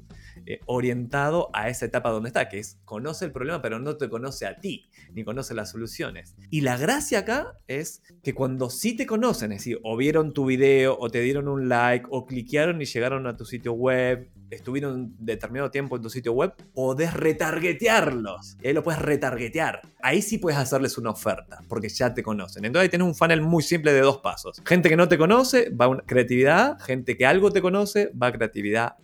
[0.49, 4.07] eh, orientado a esa etapa donde está, que es conoce el problema pero no te
[4.07, 6.35] conoce a ti, ni conoce las soluciones.
[6.49, 10.45] Y la gracia acá es que cuando sí te conocen, es decir, o vieron tu
[10.45, 15.13] video, o te dieron un like, o cliquearon y llegaron a tu sitio web, estuvieron
[15.19, 18.57] determinado tiempo en tu sitio web, podés retargetearlos.
[18.63, 19.81] Ahí lo puedes retargetear.
[20.01, 22.63] Ahí sí puedes hacerles una oferta, porque ya te conocen.
[22.63, 24.61] Entonces ahí tenés un funnel muy simple de dos pasos.
[24.65, 26.79] Gente que no te conoce, va a creatividad.
[26.79, 28.95] Gente que algo te conoce, va a creatividad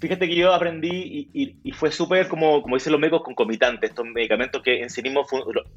[0.00, 4.62] Fíjate que yo aprendí y, fue súper, como, como dicen los médicos, concomitantes, estos medicamentos
[4.62, 5.26] que en sí mismos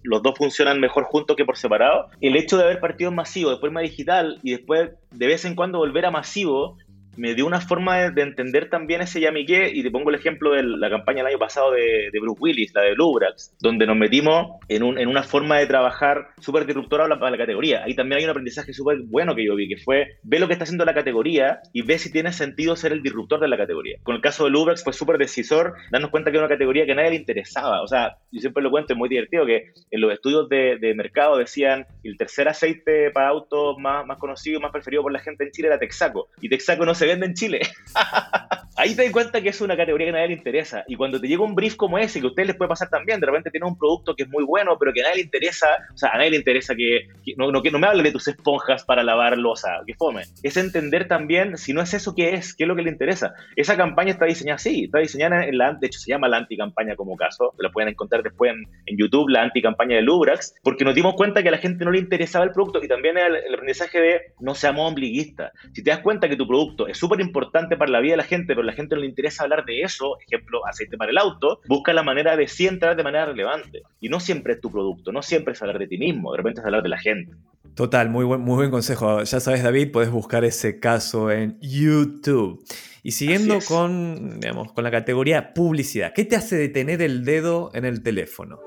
[0.03, 2.07] los dos funcionan mejor juntos que por separado.
[2.21, 5.79] El hecho de haber partido masivo, después más digital y después de vez en cuando
[5.79, 6.77] volver a masivo,
[7.21, 10.63] me dio una forma de, entender también ese yamiqué y te pongo el ejemplo de
[10.63, 14.81] la campaña del año pasado de, Bruce Willis, la de Lubrax, donde nos metimos en,
[14.81, 17.83] un, en una forma de trabajar súper disruptora para la, categoría.
[17.83, 20.53] Ahí también hay un aprendizaje súper bueno que yo vi, que fue ve lo que
[20.53, 23.97] está haciendo la categoría y ve si tiene sentido ser el disruptor de la categoría.
[24.01, 26.93] Con el caso de Lubrax fue súper decisor darnos cuenta que era una categoría que
[26.93, 27.83] a nadie le interesaba.
[27.83, 30.95] O sea, yo siempre lo cuento, es muy divertido que en los estudios de, de
[30.95, 35.43] mercado decían el tercer aceite para autos más, más conocido, más preferido por la gente
[35.43, 36.29] en Chile era Texaco.
[36.41, 37.61] Y Texaco no se vende en Chile.
[38.77, 40.83] Ahí te das cuenta que es una categoría que a nadie le interesa.
[40.87, 43.19] Y cuando te llega un brief como ese, que a ustedes les puede pasar también,
[43.19, 45.67] de repente tiene un producto que es muy bueno, pero que a nadie le interesa,
[45.93, 48.27] o sea, a nadie le interesa que, no, no, que no me hable de tus
[48.29, 50.23] esponjas para lavar losa, que fome.
[50.41, 52.55] Es entender también, si no es eso, ¿qué es?
[52.55, 53.33] ¿Qué es lo que le interesa?
[53.55, 56.95] Esa campaña está diseñada así, está diseñada en la, de hecho se llama la anticampaña
[56.95, 60.95] como caso, la pueden encontrar después en, en YouTube, la anticampaña de Lubrax, porque nos
[60.95, 63.53] dimos cuenta que a la gente no le interesaba el producto y también el, el
[63.53, 65.51] aprendizaje de no seamos ombliguistas.
[65.73, 68.23] Si te das cuenta que tu producto es súper importante para la vida de la
[68.23, 71.17] gente, pero a la gente no le interesa hablar de eso, ejemplo, aceite para el
[71.17, 73.83] auto, busca la manera de sí entrar de manera relevante.
[73.99, 76.61] Y no siempre es tu producto, no siempre es hablar de ti mismo, de repente
[76.61, 77.33] es hablar de la gente.
[77.75, 79.23] Total, muy buen, muy buen consejo.
[79.23, 82.63] Ya sabes, David, puedes buscar ese caso en YouTube.
[83.03, 87.85] Y siguiendo con, digamos, con la categoría publicidad, ¿qué te hace detener el dedo en
[87.85, 88.59] el teléfono?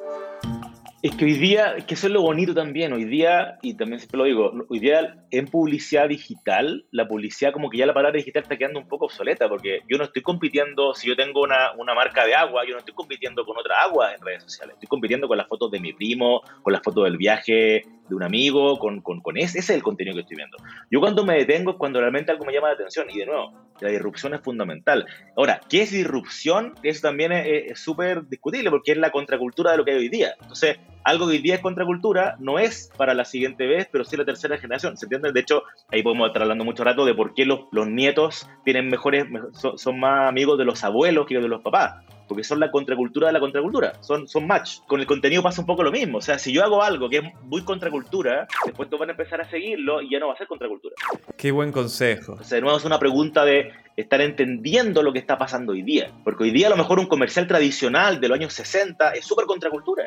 [1.05, 4.17] Es que hoy día, que eso es lo bonito también, hoy día, y también siempre
[4.17, 8.43] lo digo, hoy día en publicidad digital, la publicidad como que ya la palabra digital
[8.43, 11.95] está quedando un poco obsoleta, porque yo no estoy compitiendo, si yo tengo una, una
[11.95, 15.29] marca de agua, yo no estoy compitiendo con otra agua en redes sociales, estoy compitiendo
[15.29, 19.03] con las fotos de mi primo, con las fotos del viaje de un amigo, con,
[19.03, 20.57] con, con ese, ese es el contenido que estoy viendo.
[20.91, 23.53] Yo cuando me detengo es cuando realmente algo me llama la atención, y de nuevo,
[23.79, 25.05] la disrupción es fundamental.
[25.37, 26.73] Ahora, ¿qué es disrupción?
[26.83, 30.35] Eso también es súper discutible, porque es la contracultura de lo que hay hoy día.
[30.41, 34.17] Entonces, algo que hoy día es contracultura no es para la siguiente vez, pero sí
[34.17, 34.97] la tercera generación.
[34.97, 35.33] ¿Se entiende?
[35.33, 35.63] De hecho,
[35.93, 39.79] ahí podemos estar hablando mucho rato de por qué los, los nietos tienen mejores, son,
[39.79, 42.03] son, más amigos de los abuelos que de los papás.
[42.27, 44.79] Porque son la contracultura de la contracultura, son, son match.
[44.87, 46.19] Con el contenido pasa un poco lo mismo.
[46.19, 49.43] O sea, si yo hago algo que es muy contracultura, después tú van a empezar
[49.43, 50.95] a seguirlo y ya no va a ser contracultura.
[51.37, 52.39] Qué buen consejo.
[52.41, 55.83] O sea, de nuevo es una pregunta de estar entendiendo lo que está pasando hoy
[55.83, 56.11] día.
[56.25, 59.45] Porque hoy día a lo mejor un comercial tradicional de los años 60 es súper
[59.45, 60.05] contracultura.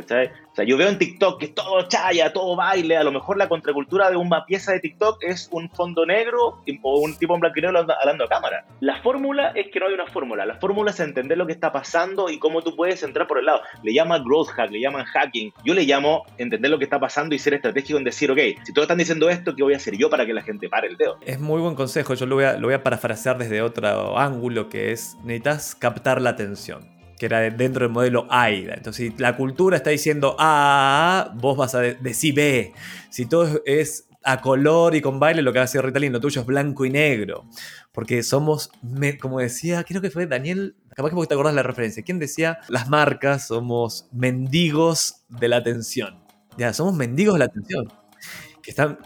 [0.00, 3.48] O sea, yo veo en TikTok que todo chaya, todo baile, a lo mejor la
[3.48, 7.58] contracultura de una pieza de TikTok es un fondo negro o un tipo en blanco
[7.58, 8.64] y negro hablando a cámara.
[8.80, 11.72] La fórmula es que no hay una fórmula, la fórmula es entender lo que está
[11.72, 13.60] pasando y cómo tú puedes entrar por el lado.
[13.82, 17.34] Le llaman growth hack, le llaman hacking, yo le llamo entender lo que está pasando
[17.34, 19.96] y ser estratégico en decir, ok, si todos están diciendo esto, ¿qué voy a hacer
[19.96, 21.18] yo para que la gente pare el dedo?
[21.24, 24.68] Es muy buen consejo, yo lo voy a, lo voy a parafrasear desde otro ángulo
[24.68, 28.72] que es, necesitas captar la atención que era dentro del modelo AIDA.
[28.72, 32.72] Entonces, si la cultura está diciendo A, vos vas a decir B.
[33.10, 36.40] Si todo es a color y con baile, lo que ha sido Ritalin, lo tuyo
[36.40, 37.44] es blanco y negro.
[37.92, 38.70] Porque somos,
[39.20, 42.02] como decía, creo que fue Daniel, capaz que te acordás la referencia.
[42.02, 42.60] ¿Quién decía?
[42.68, 46.24] Las marcas somos mendigos de la atención.
[46.56, 47.99] Ya, somos mendigos de la atención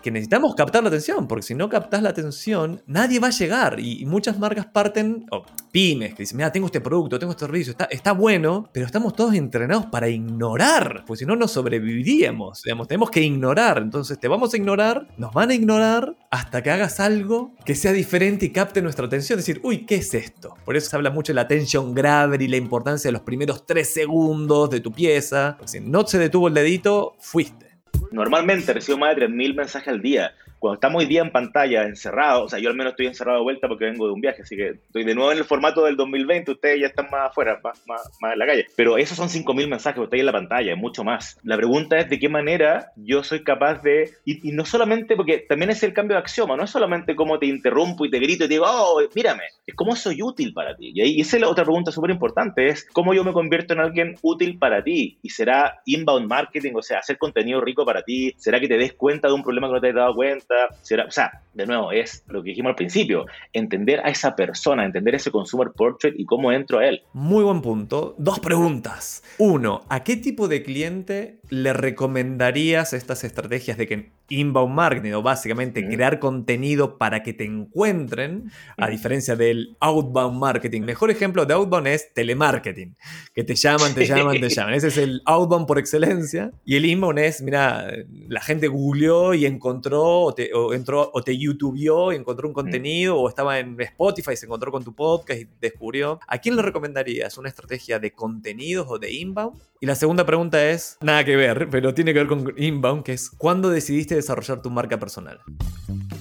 [0.03, 3.81] que, necesitamos captar la atención, porque si no captas la atención, nadie va a llegar.
[3.81, 7.75] Y, muchas marcas parten, o pymes, que dicen, mira, tengo este producto, tengo este servicio,
[7.91, 12.63] está, bueno, pero estamos todos entrenados para ignorar, porque si no, no sobreviviríamos.
[12.63, 13.79] Digamos, tenemos que ignorar.
[13.79, 17.93] Entonces, te vamos a ignorar, nos van a ignorar hasta que hagas algo que sea
[17.93, 19.39] diferente y capte nuestra atención.
[19.39, 20.55] Es decir, uy, ¿qué es esto?
[20.65, 23.93] Por eso se habla mucho de la attention gravity, la importancia de los primeros tres
[23.93, 25.57] segundos de tu pieza.
[25.65, 27.64] si no se detuvo el dedito, fuiste.
[28.11, 32.45] Normalmente recibo más de 3.000 mensajes al día cuando estamos hoy día en pantalla, encerrados,
[32.45, 34.57] o sea, yo al menos estoy encerrado de vuelta porque vengo de un viaje, así
[34.57, 37.83] que estoy de nuevo en el formato del 2020, ustedes ya están más afuera, más,
[37.87, 38.67] más, en la calle.
[38.75, 41.39] Pero esos son 5.000 mensajes que en la pantalla, mucho más.
[41.43, 45.69] La pregunta es de qué manera yo soy capaz de, y, no solamente, porque también
[45.69, 48.49] es el cambio de axioma, no es solamente cómo te interrumpo y te grito y
[48.49, 50.93] te digo, oh, mírame, es cómo soy útil para ti.
[50.95, 53.81] Y, ahí, esa es la otra pregunta súper importante, es cómo yo me convierto en
[53.81, 55.19] alguien útil para ti.
[55.21, 58.95] Y será inbound marketing, o sea, hacer contenido rico para ti, será que te des
[58.95, 61.93] cuenta de un problema que no te has dado cuenta, será, o sea, de nuevo,
[61.93, 66.25] es lo que dijimos al principio, entender a esa persona, entender ese consumer portrait y
[66.25, 67.03] cómo entro a él.
[67.13, 68.15] Muy buen punto.
[68.19, 69.23] Dos preguntas.
[69.39, 75.23] Uno, ¿a qué tipo de cliente le recomendarías estas estrategias de que inbound marketing o
[75.23, 80.83] básicamente crear contenido para que te encuentren, a diferencia del outbound marketing?
[80.83, 82.97] Mejor ejemplo de outbound es telemarketing,
[83.33, 84.75] que te llaman, te llaman, te llaman.
[84.75, 86.51] Ese es el outbound por excelencia.
[86.65, 87.93] Y el inbound es, mira,
[88.29, 92.55] la gente googleó y encontró o, entró o te YouTubeó y encontró un mm.
[92.55, 96.21] contenido o estaba en Spotify y se encontró con tu podcast y descubrió.
[96.27, 99.61] ¿A quién le recomendarías una estrategia de contenidos o de inbound?
[99.81, 103.13] Y la segunda pregunta es, nada que ver, pero tiene que ver con inbound, que
[103.13, 105.41] es, ¿cuándo decidiste desarrollar tu marca personal?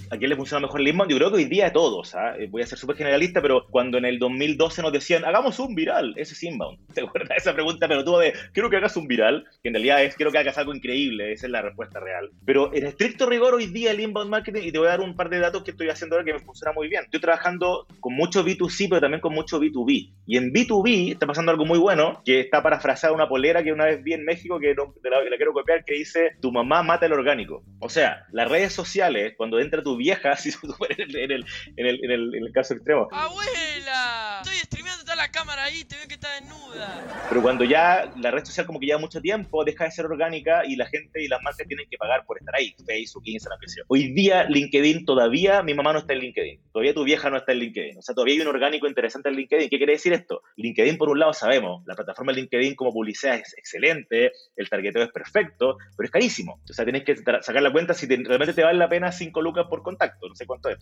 [0.09, 1.09] ¿A quién le funciona mejor el inbound?
[1.09, 2.13] Yo creo que hoy día a todos.
[2.13, 2.35] ¿ah?
[2.37, 5.75] Eh, voy a ser súper generalista, pero cuando en el 2012 nos decían, hagamos un
[5.75, 6.77] viral, ese es inbound.
[6.93, 9.45] ¿Te acuerdas esa pregunta pero tú de, quiero que hagas un viral?
[9.63, 11.31] Que en realidad es, quiero que hagas algo increíble.
[11.31, 12.31] Esa es la respuesta real.
[12.45, 15.15] Pero en estricto rigor, hoy día el inbound marketing, y te voy a dar un
[15.15, 17.03] par de datos que estoy haciendo ahora que me funciona muy bien.
[17.03, 20.13] Estoy trabajando con mucho B2C, pero también con mucho B2B.
[20.25, 23.85] Y en B2B está pasando algo muy bueno, que está parafraseada una polera que una
[23.85, 27.13] vez vi en México, que la, la quiero copiar, que dice, tu mamá mata el
[27.13, 27.63] orgánico.
[27.79, 31.45] O sea, las redes sociales, cuando entra tu vieja, si en el, en, el,
[31.77, 33.07] en, el, en el caso extremo.
[33.11, 34.41] ¡Abuela!
[34.43, 37.01] Estoy streameando, la cámara ahí, te veo que está desnuda.
[37.29, 40.63] Pero cuando ya la red social como que lleva mucho tiempo, deja de ser orgánica
[40.65, 43.67] y la gente y las marcas tienen que pagar por estar ahí, Facebook, Instagram, que
[43.87, 47.53] Hoy día LinkedIn todavía, mi mamá no está en LinkedIn, todavía tu vieja no está
[47.53, 49.69] en LinkedIn, o sea, todavía hay un orgánico interesante en LinkedIn.
[49.69, 50.41] ¿Qué quiere decir esto?
[50.57, 55.03] LinkedIn por un lado sabemos, la plataforma de LinkedIn como publicidad es excelente, el targeteo
[55.03, 56.59] es perfecto, pero es carísimo.
[56.69, 59.67] O sea, tienes que sacar la cuenta si realmente te vale la pena 5 lucas
[59.69, 60.77] por contacto, no sé cuánto es,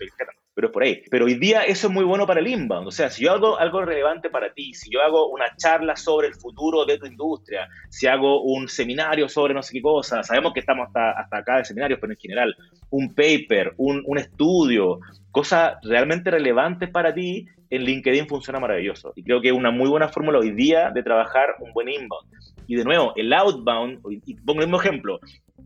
[0.55, 1.03] pero es por ahí.
[1.11, 3.59] Pero hoy día eso es muy bueno para el inbound, o sea, si yo hago
[3.59, 7.67] algo relevante para ti, si yo hago una charla sobre el futuro de tu industria,
[7.89, 11.57] si hago un seminario sobre no sé qué cosa, sabemos que estamos hasta, hasta acá
[11.57, 12.55] de seminarios, pero en general,
[12.89, 14.99] un paper, un, un estudio,
[15.31, 19.13] cosas realmente relevantes para ti, en LinkedIn funciona maravilloso.
[19.15, 22.29] Y creo que es una muy buena fórmula hoy día de trabajar un buen inbound.
[22.67, 25.19] Y de nuevo, el outbound, y pongo el mismo ejemplo,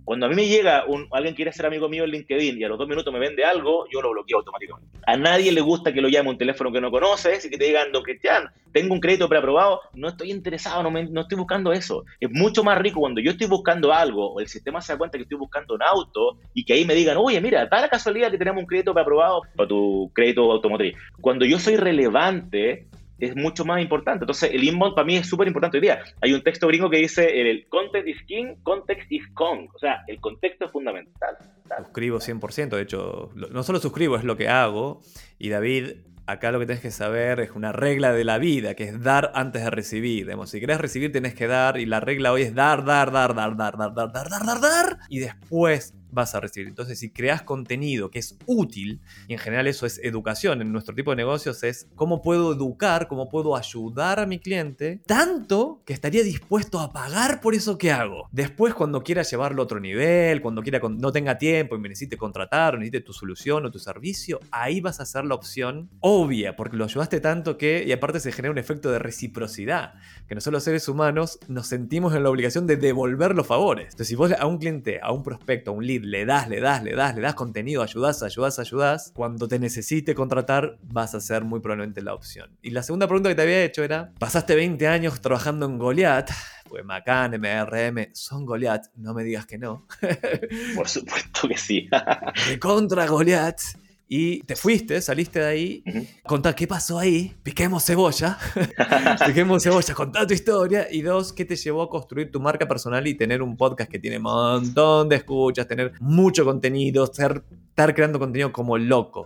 [0.06, 2.68] cuando a mí me llega un, alguien quiere ser amigo mío en LinkedIn y a
[2.70, 5.00] los dos minutos me vende algo, yo lo bloqueo automáticamente.
[5.08, 7.66] A nadie le gusta que lo llame un teléfono que no conoces y que te
[7.66, 12.06] digan, don Cristian, tengo un crédito preaprobado, no estoy interesado, no, no estoy buscando eso.
[12.20, 15.18] Es mucho más rico cuando yo estoy buscando algo o el sistema se da cuenta
[15.18, 18.30] que estoy buscando un auto y que ahí me digan, oye, mira, da la casualidad
[18.30, 20.96] que tenemos un crédito preaprobado para tu crédito automotriz.
[21.20, 22.86] Cuando yo soy relevante,
[23.20, 24.24] es mucho más importante.
[24.24, 26.00] Entonces, el inbound para mí es súper importante hoy día.
[26.22, 29.68] Hay un texto gringo que dice, el context is king, context is kong.
[29.74, 31.38] O sea, el contexto es fundamental.
[31.78, 35.02] Suscribo 100%, de hecho, no solo suscribo, es lo que hago.
[35.40, 35.94] Y David,
[36.28, 39.32] acá lo que tienes que saber es una regla de la vida, que es dar
[39.36, 40.26] antes de recibir.
[40.26, 43.34] Digamos, si querés recibir, tenés que dar, y la regla hoy es dar, dar, dar,
[43.36, 46.68] dar, dar, dar, dar, dar, dar, dar, dar, y después vas a recibir.
[46.68, 50.96] Entonces, si creas contenido que es útil, y en general eso es educación, en nuestro
[50.96, 55.94] tipo de negocios es cómo puedo educar, cómo puedo ayudar a mi cliente, tanto que
[55.94, 58.28] estaría dispuesto a pagar por eso que hago.
[58.32, 62.18] Después, cuando quiera llevarlo a otro nivel, cuando quiera no tenga tiempo y me necesite
[62.18, 66.56] contratar o necesite tu solución o tu servicio, ahí vas a hacer la opción obvia,
[66.56, 69.96] porque lo ayudaste tanto que, y aparte se genera un efecto de reciprocidad,
[70.28, 73.88] que nosotros los seres humanos nos sentimos en la obligación de devolver los favores.
[73.88, 76.62] Entonces, si vos a un cliente, a un prospecto, a un lead, le das, le
[76.62, 81.20] das, le das, le das contenido, ayudas, ayudas, ayudas, cuando te necesite contratar vas a
[81.20, 82.56] ser muy probablemente la opción.
[82.62, 86.30] Y la segunda pregunta que te había hecho era, pasaste 20 años trabajando en Goliath,
[86.70, 89.88] pues Macan, MRM, son Goliath, no me digas que no.
[90.76, 91.90] Por supuesto que sí.
[92.50, 93.62] de contra Goliath.
[94.08, 95.84] Y te fuiste, saliste de ahí,
[96.24, 98.38] contá qué pasó ahí, piquemos cebolla,
[99.26, 100.88] piquemos cebolla, contá tu historia.
[100.92, 103.98] Y dos, qué te llevó a construir tu marca personal y tener un podcast que
[103.98, 107.44] tiene un montón de escuchas, tener mucho contenido, estar
[107.96, 109.26] creando contenido como loco.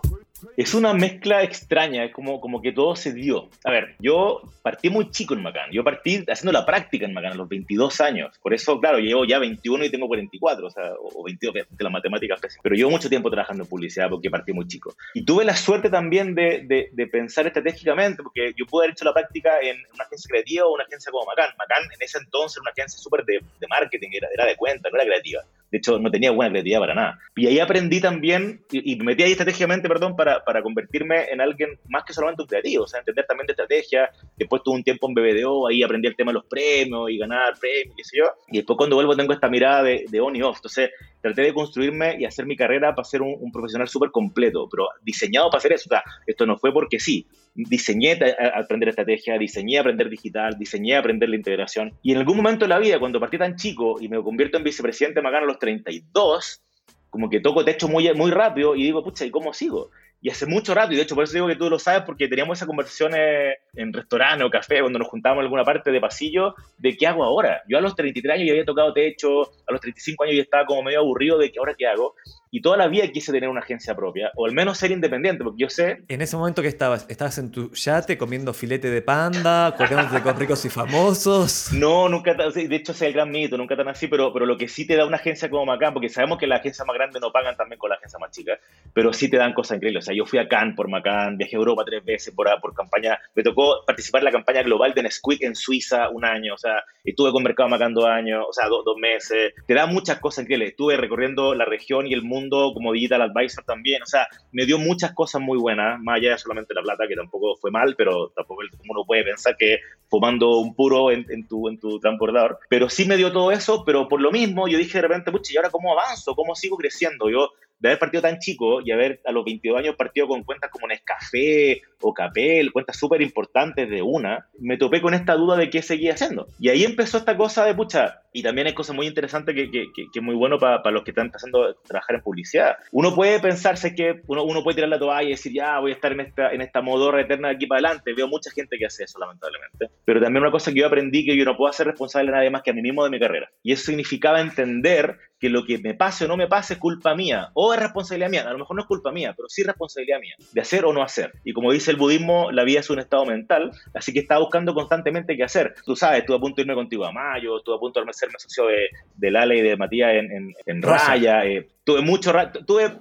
[0.57, 3.49] Es una mezcla extraña, es como, como que todo se dio.
[3.63, 7.33] A ver, yo partí muy chico en Macán, yo partí haciendo la práctica en Macán
[7.33, 10.93] a los 22 años, por eso, claro, llevo ya 21 y tengo 44, o sea,
[10.99, 14.67] o 22 de las matemáticas, pero llevo mucho tiempo trabajando en publicidad porque partí muy
[14.67, 14.95] chico.
[15.13, 19.13] Y tuve la suerte también de, de, pensar estratégicamente, porque yo pude haber hecho la
[19.13, 21.51] práctica en una agencia creativa o una agencia como Macán.
[21.57, 24.89] Macán en ese entonces era una agencia súper de, de, marketing, era, era de cuenta,
[24.89, 25.41] no era creativa.
[25.71, 27.19] De hecho, no tenía buena creatividad para nada.
[27.35, 31.79] Y ahí aprendí también, y, me metí ahí estratégicamente, perdón, para, para, convertirme en alguien
[31.87, 34.09] más que solamente un creativo, o sea, entender también de estrategia.
[34.37, 37.53] Después tuve un tiempo en BBDO, ahí aprendí el tema de los premios y ganar
[37.59, 38.25] premios, qué sé yo.
[38.47, 40.57] Y después cuando vuelvo tengo esta mirada de, de on y off.
[40.57, 44.87] Entonces, traté de construirme y hacer mi carrera para ser un, profesional súper completo, pero
[45.01, 45.85] diseñado para hacer eso.
[45.87, 47.27] O sea, esto no fue porque sí.
[47.67, 51.93] Diseñé a aprender estrategia, diseñé a aprender digital, diseñé a aprender la integración.
[52.01, 54.63] Y en algún momento de la vida, cuando partí tan chico y me convierto en
[54.63, 56.61] vicepresidente me gano los 32,
[57.09, 59.91] como que toco techo muy, muy rápido y digo, pucha, ¿y cómo sigo?
[60.21, 62.27] Y hace mucho rato, y de hecho por eso digo que tú lo sabes, porque
[62.27, 66.55] teníamos esas conversaciones en restaurante o café, cuando nos juntábamos en alguna parte de pasillo,
[66.77, 67.61] de qué hago ahora.
[67.67, 70.65] Yo a los 33 años ya había tocado techo, a los 35 años ya estaba
[70.65, 72.15] como medio aburrido de que ahora qué hago
[72.51, 75.61] y toda la vida quise tener una agencia propia, o al menos ser independiente, porque
[75.61, 76.03] yo sé...
[76.07, 80.39] En ese momento que estabas, ¿estabas en tu yate comiendo filete de panda, corriéndote con
[80.39, 81.71] ricos y famosos?
[81.73, 84.67] No, nunca, de hecho es el gran mito, nunca tan así, pero, pero lo que
[84.67, 87.31] sí te da una agencia como Macán, porque sabemos que las agencias más grandes no
[87.31, 88.59] pagan también con la agencia más chica,
[88.93, 90.03] pero sí te dan cosas increíbles.
[90.03, 92.73] O sea, yo fui a Cannes por Macán, viajé a Europa tres veces por, por
[92.73, 96.57] campaña, me tocó participar en la campaña global de Nesquik en Suiza un año, o
[96.57, 100.43] sea, estuve con Mercado Macán dos años, o sea, dos meses, te da muchas cosas
[100.43, 100.71] increíbles.
[100.71, 104.03] Estuve recorriendo la región y el mundo como digital advisor también.
[104.03, 107.15] O sea, me dio muchas cosas muy buenas, más allá de solamente la plata, que
[107.15, 111.79] tampoco fue mal, pero tampoco uno puede pensar que fumando un puro en, tu, en
[111.79, 112.59] tu transbordador.
[112.69, 115.53] Pero sí me dio todo eso, pero por lo mismo yo dije de repente, pucha,
[115.53, 116.35] ¿y ahora cómo avanzo?
[116.35, 117.29] ¿Cómo sigo creciendo?
[117.29, 120.69] Yo de haber partido tan chico y haber a los 22 años partido con cuentas
[120.69, 125.69] como Nescafé o Capel, cuentas súper importantes de una, me topé con esta duda de
[125.69, 126.47] qué seguía haciendo.
[126.59, 129.87] Y ahí empezó esta cosa de, pucha, y también hay cosas muy interesantes que, que,
[129.93, 132.77] que, es muy bueno para, para, los que están empezando a trabajar en publicidad.
[132.91, 135.95] Uno puede pensarse que uno, uno puede tirar la toalla y decir, ya, voy a
[135.95, 138.13] estar en esta, en esta modorra eterna de aquí para adelante.
[138.13, 139.89] Veo mucha gente que hace eso, lamentablemente.
[140.05, 142.49] Pero también una cosa que yo aprendí que yo no puedo ser responsable de nadie
[142.49, 143.49] más que a mí mismo de mi carrera.
[143.63, 147.15] Y eso significaba entender que lo que me pase o no me pase es culpa
[147.15, 148.43] mía o es responsabilidad mía.
[148.47, 151.01] A lo mejor no es culpa mía, pero sí responsabilidad mía de hacer o no
[151.01, 151.33] hacer.
[151.43, 154.73] Y como dice el budismo, la vida es un estado mental, así que estaba buscando
[154.73, 155.75] constantemente qué hacer.
[155.85, 158.35] Tú sabes, estuve a punto de irme contigo a Mayo, estuve a punto de serme
[158.37, 161.45] socio de, de Lale y de Matías en, en, en Raya.
[161.45, 162.59] Eh, tuve mucho rato,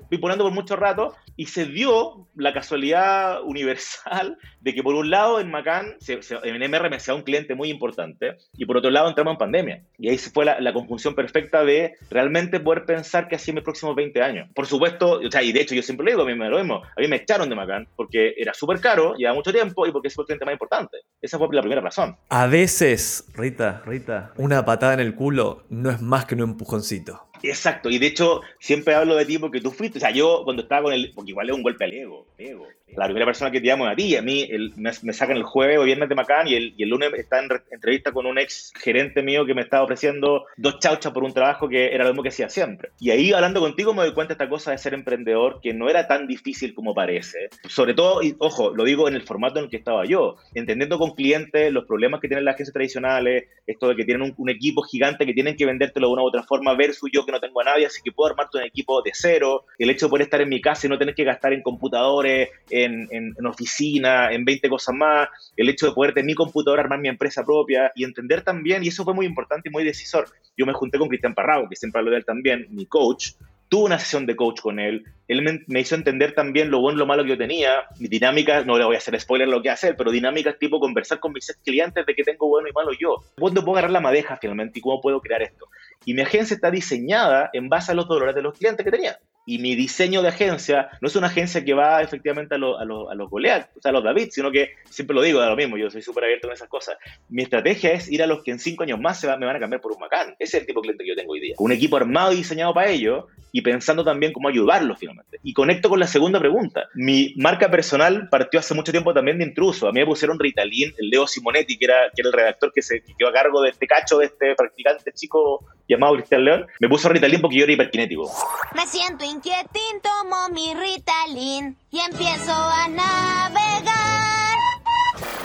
[0.08, 5.40] pipolando por mucho rato y se dio la casualidad universal de que por un lado
[5.40, 9.38] en Macan, en MR me un cliente muy importante y por otro lado entramos en
[9.38, 9.84] pandemia.
[9.98, 13.62] Y ahí se fue la, la conjunción perfecta de realmente poder pensar que hacía mis
[13.62, 14.48] próximos 20 años.
[14.54, 16.56] Por supuesto, o sea, y de hecho yo siempre lo digo, a mí me lo
[16.56, 19.92] mismo, a mí me echaron de Macan porque era súper caro, llevaba mucho tiempo y
[19.92, 20.98] porque es el cliente más importante.
[21.20, 22.16] Esa fue la primera razón.
[22.30, 27.27] A veces, Rita, Rita, una patada en el culo no es más que un empujoncito.
[27.42, 30.62] Exacto, y de hecho siempre hablo de ti porque tú fuiste, o sea, yo cuando
[30.62, 33.60] estaba con el, porque igual es un golpe al ego, ego, la primera persona que
[33.60, 36.48] te llamo a ti, a mí me, me, sacan el jueves o viernes de Macán
[36.48, 39.54] y el, y el lunes está en re, entrevista con un ex gerente mío que
[39.54, 42.90] me estaba ofreciendo dos chauchas por un trabajo que era lo mismo que hacía siempre.
[42.98, 45.88] Y ahí hablando contigo me doy cuenta de esta cosa de ser emprendedor que no
[45.88, 47.50] era tan difícil como parece.
[47.68, 50.98] Sobre todo, y, ojo, lo digo en el formato en el que estaba yo, entendiendo
[50.98, 54.48] con clientes los problemas que tienen las agencias tradicionales, esto de que tienen un, un
[54.48, 57.40] equipo gigante que tienen que vendértelo de una u otra forma versus yo que no
[57.40, 60.22] tengo a nadie, así que puedo armarte un equipo de cero, el hecho de poder
[60.22, 62.48] estar en mi casa y no tener que gastar en computadores,
[62.84, 66.82] en, en, en, oficina, en 20 cosas más, el hecho de poder tener mi computadora,
[66.82, 70.28] armar mi empresa propia y entender también, y eso fue muy importante y muy decisor.
[70.56, 73.32] Yo me junté con Cristian Parrago, que siempre hablo de él también, mi coach,
[73.68, 76.98] tuve una sesión de coach con él, él me, me, hizo entender también lo bueno
[76.98, 79.70] lo malo que yo tenía, mi dinámica, no le voy a hacer spoiler lo que
[79.70, 82.92] hace él, pero dinámicas tipo conversar con mis clientes de que tengo bueno y malo
[82.98, 83.22] yo.
[83.38, 85.66] ¿Cuándo puedo agarrar la madeja finalmente y cómo puedo crear esto?
[86.04, 89.18] Y mi agencia está diseñada en base a los dolores de los clientes que tenía.
[89.48, 92.84] Y mi diseño de agencia no es una agencia que va efectivamente a, lo, a,
[92.84, 95.48] lo, a los Goliath, o sea, a los David, sino que siempre lo digo, da
[95.48, 96.98] lo mismo, yo soy súper abierto en esas cosas.
[97.30, 99.56] Mi estrategia es ir a los que en cinco años más se va, me van
[99.56, 100.36] a cambiar por un Macán.
[100.38, 101.54] Ese es el tipo de cliente que yo tengo hoy día.
[101.58, 105.38] Un equipo armado y diseñado para ello y pensando también cómo ayudarlos finalmente.
[105.42, 106.88] Y conecto con la segunda pregunta.
[106.94, 109.88] Mi marca personal partió hace mucho tiempo también de intruso.
[109.88, 112.82] A mí me pusieron Ritalin, el Leo Simonetti, que era, que era el redactor que
[112.82, 116.66] se que quedó a cargo de este cacho, de este practicante chico llamado Cristian León.
[116.80, 118.30] Me puso Ritalin porque yo era hiperkinético.
[118.74, 124.58] Me siento inquietín, tomo mi Ritalin y empiezo a navegar.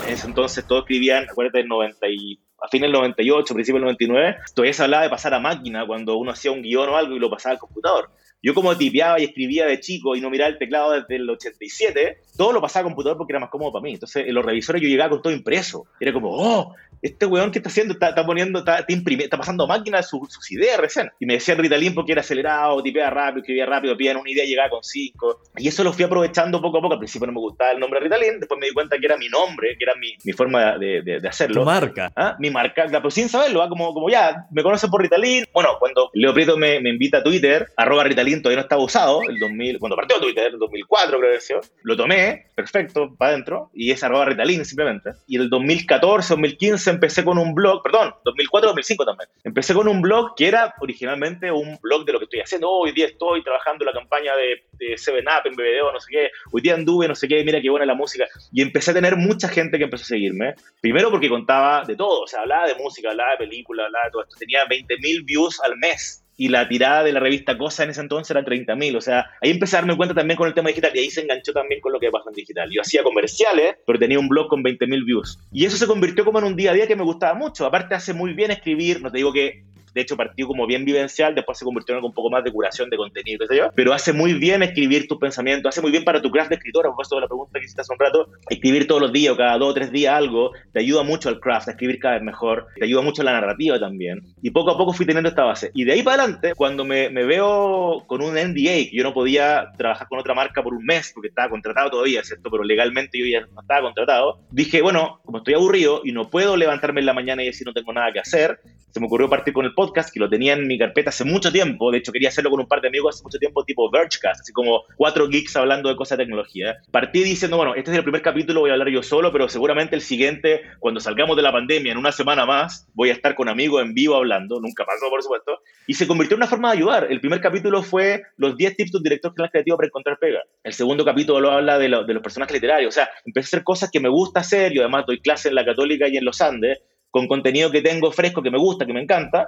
[0.04, 3.84] En ese entonces todos escribían, acuérdate, del 90 y a fines del 98, principio del
[3.84, 7.14] 99, todavía se hablaba de pasar a máquina cuando uno hacía un guion o algo
[7.14, 8.10] y lo pasaba al computador.
[8.42, 12.18] Yo como tipeaba y escribía de chico y no miraba el teclado desde el 87,
[12.36, 13.94] todo lo pasaba a computador porque era más cómodo para mí.
[13.94, 15.86] Entonces, en los revisores yo llegaba con todo impreso.
[16.00, 16.74] Era como, oh,
[17.04, 20.02] este weón que está haciendo, está, está poniendo, está, está, imprimiendo, está pasando a máquina
[20.02, 21.10] su, sus ideas recién.
[21.20, 24.48] Y me decía Ritalin porque era acelerado, tipeaba rápido, escribía rápido, pidían una idea y
[24.48, 25.42] llegaba con cinco.
[25.58, 26.94] Y eso lo fui aprovechando poco a poco.
[26.94, 29.28] Al principio no me gustaba el nombre Ritalin, después me di cuenta que era mi
[29.28, 31.60] nombre, que era mi, mi forma de, de, de, hacerlo.
[31.60, 32.10] Tu marca.
[32.16, 32.36] ¿Ah?
[32.38, 33.68] Mi marca, pero sin saberlo, ¿ah?
[33.68, 35.44] como, como ya, me conocen por Ritalin.
[35.52, 39.20] Bueno, cuando Leo Prieto me, me invita a Twitter, arroba Ritalin todavía no estaba usado,
[39.28, 43.70] el 2000, cuando partió Twitter, el 2004 creo que sea, lo tomé, perfecto, para adentro,
[43.74, 45.10] y es arroba Ritalin simplemente.
[45.26, 49.28] Y el 2014, 2015 empecé con un blog, perdón, 2004, 2005 también.
[49.44, 52.70] Empecé con un blog que era originalmente un blog de lo que estoy haciendo.
[52.70, 56.30] Hoy día estoy trabajando la campaña de, de Seven Up en BBDO, no sé qué.
[56.52, 58.26] Hoy día anduve, no sé qué, mira qué buena la música.
[58.52, 60.54] Y empecé a tener mucha gente que empezó a seguirme.
[60.80, 64.22] Primero porque contaba de todo, o hablaba de música, hablaba de películas, hablaba de todo
[64.22, 64.36] esto.
[64.38, 68.30] Tenía 20.000 views al mes y la tirada de la revista Cosa en ese entonces
[68.30, 68.96] era 30.000.
[68.96, 71.22] O sea, ahí empecé a darme cuenta también con el tema digital y ahí se
[71.22, 72.68] enganchó también con lo que pasa en digital.
[72.70, 75.38] Yo hacía comerciales, pero tenía un blog con 20.000 views.
[75.52, 77.66] Y eso se convirtió como en un día a día que me gustaba mucho.
[77.66, 79.62] Aparte hace muy bien escribir, no te digo que
[79.94, 82.52] de hecho partió como bien vivencial, después se convirtió en algo un poco más de
[82.52, 86.20] curación de contenido, yo, pero hace muy bien escribir tus pensamientos, hace muy bien para
[86.20, 89.00] tu craft de escritora, por eso la pregunta que hiciste hace un rato, escribir todos
[89.00, 91.70] los días o cada dos o tres días algo, te ayuda mucho al craft, a
[91.72, 94.92] escribir cada vez mejor, te ayuda mucho a la narrativa también, y poco a poco
[94.92, 95.70] fui teniendo esta base.
[95.74, 99.14] Y de ahí para adelante, cuando me, me veo con un NDA, que yo no
[99.14, 102.50] podía trabajar con otra marca por un mes, porque estaba contratado todavía, ¿cierto?
[102.50, 106.56] Pero legalmente yo ya no estaba contratado, dije, bueno, como estoy aburrido y no puedo
[106.56, 108.58] levantarme en la mañana y decir no tengo nada que hacer,
[108.90, 111.24] se me ocurrió partir con el podcast podcast que lo tenía en mi carpeta hace
[111.24, 111.90] mucho tiempo.
[111.90, 114.52] De hecho, quería hacerlo con un par de amigos hace mucho tiempo, tipo Vergecast, así
[114.52, 116.76] como cuatro geeks hablando de cosas de tecnología.
[116.90, 119.94] Partí diciendo, bueno, este es el primer capítulo, voy a hablar yo solo, pero seguramente
[119.94, 123.48] el siguiente, cuando salgamos de la pandemia, en una semana más, voy a estar con
[123.48, 124.60] amigos en vivo hablando.
[124.60, 125.58] Nunca pasó, por supuesto.
[125.86, 127.06] Y se convirtió en una forma de ayudar.
[127.10, 130.40] El primer capítulo fue los 10 tips de un director general creativo para encontrar pega.
[130.62, 132.88] El segundo capítulo habla de, de los personajes literarios.
[132.88, 134.72] O sea, empecé a hacer cosas que me gusta hacer.
[134.72, 136.80] Yo además doy clase en la Católica y en los Andes
[137.14, 139.46] con contenido que tengo fresco, que me gusta, que me encanta.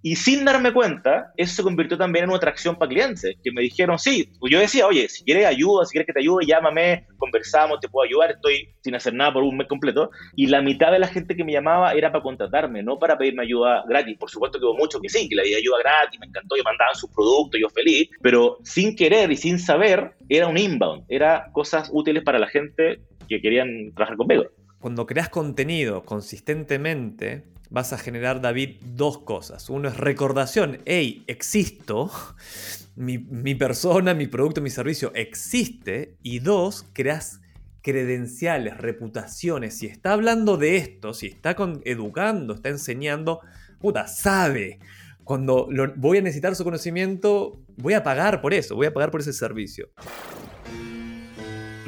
[0.00, 3.62] Y sin darme cuenta, eso se convirtió también en una atracción para clientes, que me
[3.62, 7.80] dijeron, sí, yo decía, oye, si quieres ayuda, si quieres que te ayude, llámame, conversamos,
[7.80, 10.10] te puedo ayudar, estoy sin hacer nada por un mes completo.
[10.36, 13.42] Y la mitad de la gente que me llamaba era para contratarme, no para pedirme
[13.42, 14.16] ayuda gratis.
[14.16, 16.62] Por supuesto que hubo muchos que sí, que le di ayuda gratis, me encantó, yo
[16.62, 21.50] mandaban sus productos, yo feliz, pero sin querer y sin saber, era un inbound, era
[21.52, 24.44] cosas útiles para la gente que querían trabajar conmigo.
[24.80, 29.68] Cuando creas contenido consistentemente, vas a generar, David, dos cosas.
[29.68, 32.10] Uno es recordación, hey, existo,
[32.96, 36.16] mi, persona, mi producto, mi servicio existe.
[36.22, 37.40] Y dos, creas
[37.82, 39.78] credenciales, reputaciones.
[39.78, 43.40] Si está hablando de esto, si está educando, está enseñando,
[43.80, 44.78] puta, sabe.
[45.24, 49.20] Cuando voy a necesitar su conocimiento, voy a pagar por eso, voy a pagar por
[49.20, 49.90] ese servicio.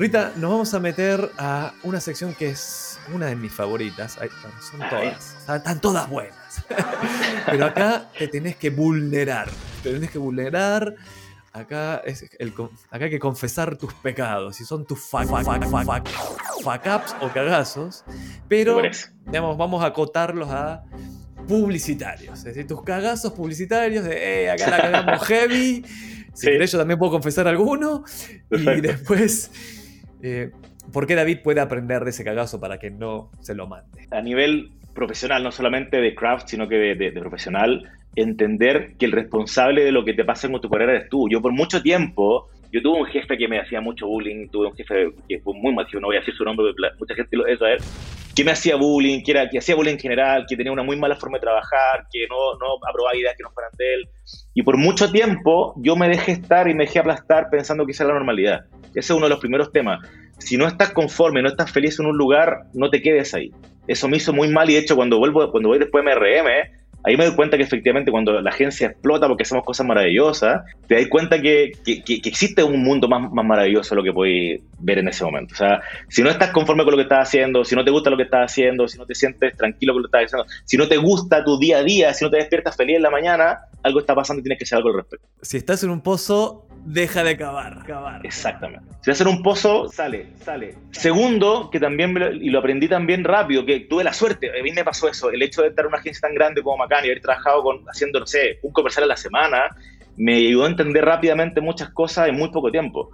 [0.03, 4.19] Rita, nos vamos a meter a una sección que es una de mis favoritas.
[4.21, 4.31] Ay,
[4.61, 5.37] son todas.
[5.49, 6.65] Están todas buenas.
[7.47, 9.49] Pero acá te tenés que vulnerar.
[9.81, 10.97] Te tenés que vulnerar.
[11.53, 12.53] Acá, es el,
[12.91, 14.57] acá hay que confesar tus pecados.
[14.57, 16.09] Si son tus fuck, fuck, fuck, fuck,
[16.65, 18.05] fuck ups o cagazos.
[18.49, 18.83] Pero,
[19.27, 20.83] digamos, vamos a acotarlos a
[21.47, 22.39] publicitarios.
[22.41, 25.85] Es decir, tus cagazos publicitarios de, eh, acá la cagamos heavy.
[26.35, 26.47] Si sí.
[26.49, 28.03] querés, yo también puedo confesar alguno.
[28.49, 28.73] Perfecto.
[28.73, 29.51] Y después
[30.23, 30.51] eh,
[30.93, 34.09] ¿Por qué David puede aprender de ese cagazo para que no se lo mande?
[34.11, 39.07] A nivel profesional, no solamente de craft, sino que de, de, de, profesional, entender que
[39.07, 41.29] el responsable de lo que te pasa con tu carrera eres tú.
[41.31, 44.77] Yo por mucho tiempo, yo tuve un jefe que me hacía mucho bullying, tuve un
[44.77, 47.59] jefe que fue muy masivo, no voy a decir su nombre, mucha gente lo debe
[47.59, 47.79] saber,
[48.35, 50.97] que me hacía bullying, que, era, que hacía bullying en general, que tenía una muy
[50.97, 54.09] mala forma de trabajar, que no, no aprobaba ideas que no fueran de él.
[54.55, 58.05] Y por mucho tiempo yo me dejé estar y me dejé aplastar pensando que esa
[58.05, 58.65] era la normalidad.
[58.95, 60.01] Ese es uno de los primeros temas.
[60.39, 63.51] Si no estás conforme, no estás feliz en un lugar, no te quedes ahí.
[63.87, 66.49] Eso me hizo muy mal y de hecho cuando vuelvo, cuando voy después de MRM,
[67.05, 70.97] ahí me doy cuenta que efectivamente cuando la agencia explota porque hacemos cosas maravillosas, te
[70.97, 75.09] das cuenta que, que, existe un mundo más, más maravilloso lo que podéis ver en
[75.09, 75.55] ese momento.
[75.55, 78.11] O sea, si no estás conforme con lo que estás haciendo, si no te gusta
[78.11, 80.77] lo que estás haciendo, si no te sientes tranquilo con lo que estás haciendo, si
[80.77, 83.59] no te gusta tu día a día, si no te despiertas feliz en la mañana,
[83.83, 85.27] algo está pasando y tienes que hacer algo al respecto.
[85.43, 87.85] Si estás en un pozo, deja de cavar.
[87.85, 88.25] cavar.
[88.25, 88.87] Exactamente.
[89.01, 90.77] Si vas en un pozo, sale, sale.
[90.91, 94.85] Segundo, que también, y lo aprendí también rápido, que tuve la suerte, a mí me
[94.85, 97.21] pasó eso, el hecho de estar en una agencia tan grande como Macán y haber
[97.21, 99.65] trabajado con, haciendo, no sé, un comercial a la semana,
[100.17, 103.11] me ayudó a entender rápidamente muchas cosas en muy poco tiempo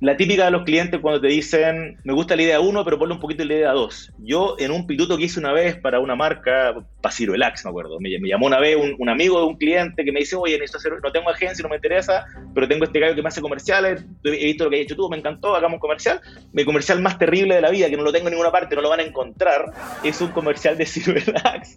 [0.00, 3.14] la típica de los clientes cuando te dicen, me gusta la idea 1, pero ponle
[3.14, 4.12] un poquito la idea 2.
[4.20, 8.00] Yo en un pituto que hice una vez para una marca, para Ciruelax, me acuerdo,
[8.00, 10.78] me, me, llamó una vez un, amigo de un cliente que me dice, oye, necesito
[10.78, 12.24] hacer, no tengo agencia, no me interesa,
[12.54, 15.10] pero tengo este gallo que me hace comerciales, he visto lo que has hecho tú,
[15.10, 16.20] me encantó, hagamos un comercial.
[16.52, 18.80] Mi comercial más terrible de la vida, que no lo tengo en ninguna parte, no
[18.80, 19.66] lo van a encontrar,
[20.02, 21.76] es un comercial de Ciruelax,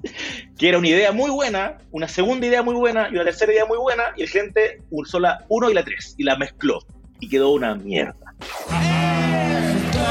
[0.57, 3.65] que era una idea muy buena, una segunda idea muy buena y una tercera idea
[3.65, 6.79] muy buena, y el cliente usó la 1 y la 3 y la mezcló
[7.23, 8.15] y quedó una mierda.
[9.87, 10.01] Esto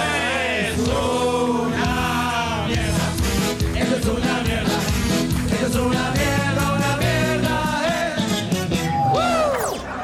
[0.58, 3.04] es una mierda.
[3.76, 4.78] Esto es una mierda.
[5.52, 7.58] Esto es una mierda, una mierda.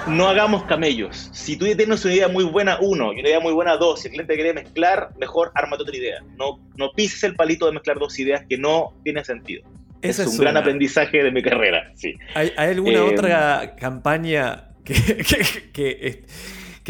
[0.07, 1.31] No hagamos camellos.
[1.33, 4.09] Si tú tienes una idea muy buena, uno, y una idea muy buena, dos, si
[4.09, 6.23] el cliente quiere mezclar, mejor ármate otra idea.
[6.37, 9.63] No, no pises el palito de mezclar dos ideas que no tienen sentido.
[10.03, 11.91] Esa es, es un gran aprendizaje de mi carrera.
[11.95, 12.15] Sí.
[12.35, 16.25] ¿Hay, hay alguna Eh, otra campaña que, que, que, que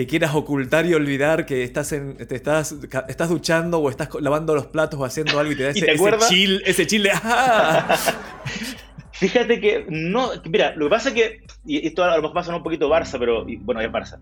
[0.06, 2.74] quieras ocultar y olvidar que estás en, te estás,
[3.08, 5.86] estás duchando o estás lavando los platos o haciendo algo y te da ¿Y ese,
[5.86, 7.96] te ese chill, ese chill de ¡ah!
[9.12, 12.54] Fíjate que no, mira, lo que pasa es que, y esto a lo mejor pasa
[12.54, 14.20] un poquito Barça, pero y, bueno, es Barça.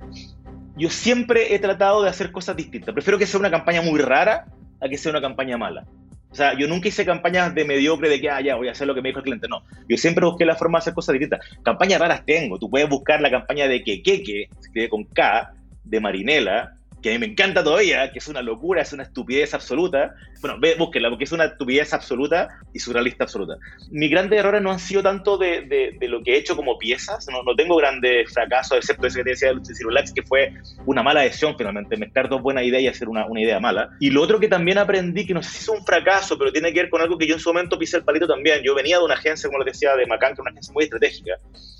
[0.74, 2.94] Yo siempre he tratado de hacer cosas distintas.
[2.94, 4.46] Prefiero que sea una campaña muy rara
[4.80, 5.84] a que sea una campaña mala.
[6.30, 8.86] O sea, yo nunca hice campañas de mediocre de que, ah, ya, voy a hacer
[8.86, 9.48] lo que me dijo el cliente.
[9.48, 11.40] No, yo siempre busqué la forma de hacer cosas distintas.
[11.62, 12.58] Campañas raras tengo.
[12.58, 15.52] Tú puedes buscar la campaña de Quequeque, se escribe con K,
[15.86, 19.54] de Marinela, que a mí me encanta todavía, que es una locura, es una estupidez
[19.54, 20.14] absoluta.
[20.40, 23.54] Bueno, ve, búsquenla, porque es una estupidez absoluta y surrealista absoluta.
[23.90, 26.78] Mis grandes errores no han sido tanto de, de, de lo que he hecho como
[26.78, 30.52] piezas, no, no, tengo grandes fracasos, excepto ese que te decía de Cirulax, que fue
[30.84, 33.90] una mala decisión finalmente, mezclar dos buenas ideas y hacer una, una, idea mala.
[34.00, 36.72] Y lo otro que también aprendí, que no sé si es un fracaso, pero tiene
[36.72, 38.62] que ver con algo que yo en su momento pisé el palito también.
[38.64, 40.84] Yo venía de una agencia, como les decía, de Macan, que es una agencia muy
[40.84, 41.34] estratégica.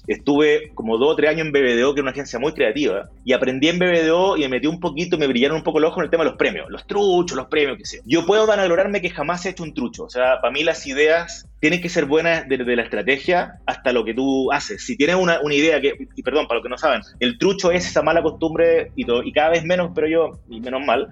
[0.06, 3.32] Estuve como dos o tres años en BBDO, que es una agencia muy creativa, y
[3.32, 6.04] aprendí en BBDO y me metí un poquito, me brillaron un poco los ojos en
[6.04, 8.02] el tema de los premios, los truchos, los premios, qué sé yo.
[8.06, 10.04] Yo puedo vanaglorarme que jamás he hecho un trucho.
[10.04, 14.04] O sea, para mí las ideas tienen que ser buenas desde la estrategia hasta lo
[14.04, 14.84] que tú haces.
[14.84, 17.70] Si tienes una, una, idea que, y perdón, para los que no saben, el trucho
[17.70, 21.08] es esa mala costumbre, y, y cada vez menos, pero yo, y menos mal,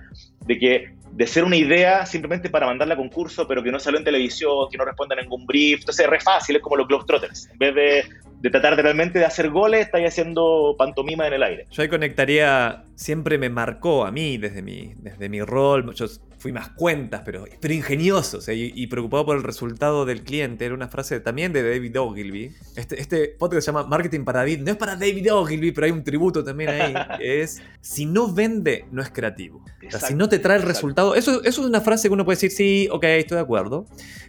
[0.46, 3.98] de que de ser una idea simplemente para mandarla a concurso, pero que no salió
[3.98, 5.80] en televisión, que no responda a ningún brief.
[5.80, 7.48] Entonces es re fácil, es como los Globetrotters.
[7.52, 8.04] En vez de,
[8.40, 11.66] de tratar de realmente de hacer goles, estáis haciendo pantomima en el aire.
[11.70, 16.06] Yo ahí conectaría, siempre me marcó a mí desde mi, desde mi rol, yo
[16.44, 20.24] fui más cuentas, pero, pero ingenioso, o sea, y, y, preocupado por el resultado del
[20.24, 20.66] cliente.
[20.66, 22.54] Era una frase también de David Ogilvy.
[22.76, 24.60] Este, este podcast se llama Marketing para David.
[24.60, 26.94] No es para David Ogilvy, pero hay un tributo también ahí.
[27.20, 29.64] es, si no vende, no es creativo.
[29.86, 32.26] O sea, si no te trae el resultado, eso, eso es una frase que uno
[32.26, 33.86] puede decir, sí, ok, estoy de acuerdo,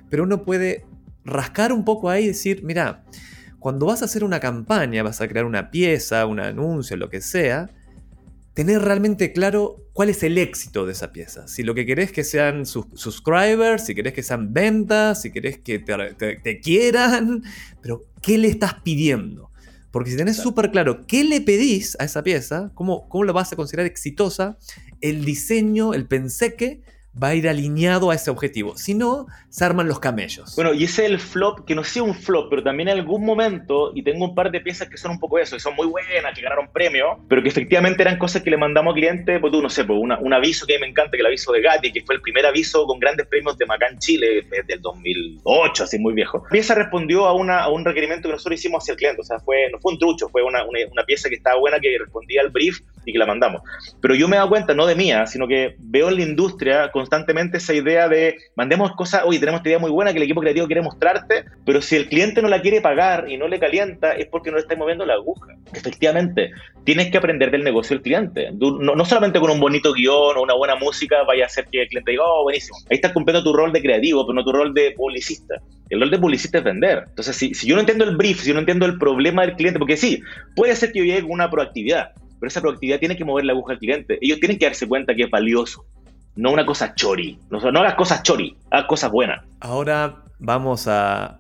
[0.10, 0.86] pero uno puede
[1.26, 3.04] rascar un poco ahí y decir, mira,
[3.60, 7.20] cuando vas a hacer una campaña, vas a crear una pieza, un anuncio, lo que
[7.20, 7.72] sea,
[8.56, 11.48] tener realmente claro cuál es el éxito de esa pieza.
[11.48, 15.60] Si lo que querés que sean sus subscribers, si querés que sean ventas, si querés
[15.60, 17.44] que te, te, te quieran,
[17.82, 19.52] pero ¿qué le estás pidiendo?
[19.92, 23.52] Porque si tenés súper claro qué le pedís a esa pieza, cómo, cómo lo vas
[23.52, 24.58] a considerar exitosa,
[25.02, 26.82] el diseño, el penseque,
[27.22, 28.78] va a ir alineado a ese objetivo.
[28.78, 30.56] Si no, se arman los camellos.
[30.56, 33.26] Bueno, y ese es el flop, que no sea un flop, pero también en algún
[33.26, 35.88] momento, y tengo un par de piezas que son un poco eso, y son muy
[35.88, 39.52] buenas, que ganaron premio, pero que efectivamente eran cosas que le mandamos al cliente, pues
[39.54, 41.52] tú, no sé, pues una, un aviso que a mí me encanta, que el aviso
[41.52, 45.84] de Gatti, que fue el primer aviso con grandes premios de Macán Chile, del 2008,
[45.84, 46.44] así muy viejo.
[46.44, 49.26] La pieza respondió a, una, a un requerimiento que nosotros hicimos hacia el cliente, o
[49.26, 51.98] sea, fue, no fue un trucho, fue una, una, una pieza que estaba buena, que
[51.98, 53.62] respondía al brief y que la mandamos.
[54.02, 56.92] Pero yo me he dado cuenta, no de mía, sino que veo en la industria
[57.06, 60.42] constantemente esa idea de mandemos cosas, oye, tenemos esta idea muy buena que el equipo
[60.42, 64.14] creativo quiere mostrarte, pero si el cliente no la quiere pagar y no le calienta,
[64.14, 65.54] es porque no le está moviendo la aguja.
[65.74, 66.50] Efectivamente,
[66.84, 68.50] tienes que aprender del negocio del cliente.
[68.54, 71.84] No, no solamente con un bonito guion o una buena música vaya a hacer que
[71.84, 72.78] el cliente diga, oh, buenísimo.
[72.90, 75.62] Ahí estás cumpliendo tu rol de creativo, pero no tu rol de publicista.
[75.90, 77.04] El rol de publicista es vender.
[77.10, 79.56] Entonces, si, si yo no entiendo el brief, si yo no entiendo el problema del
[79.56, 80.22] cliente, porque sí,
[80.56, 83.54] puede ser que yo llegue con una proactividad, pero esa proactividad tiene que mover la
[83.54, 84.18] aguja al cliente.
[84.22, 85.86] Ellos tienen que darse cuenta que es valioso,
[86.36, 87.40] no una cosa chori.
[87.50, 89.44] No, no hagas cosas chori, haz cosas buenas.
[89.60, 91.40] Ahora vamos a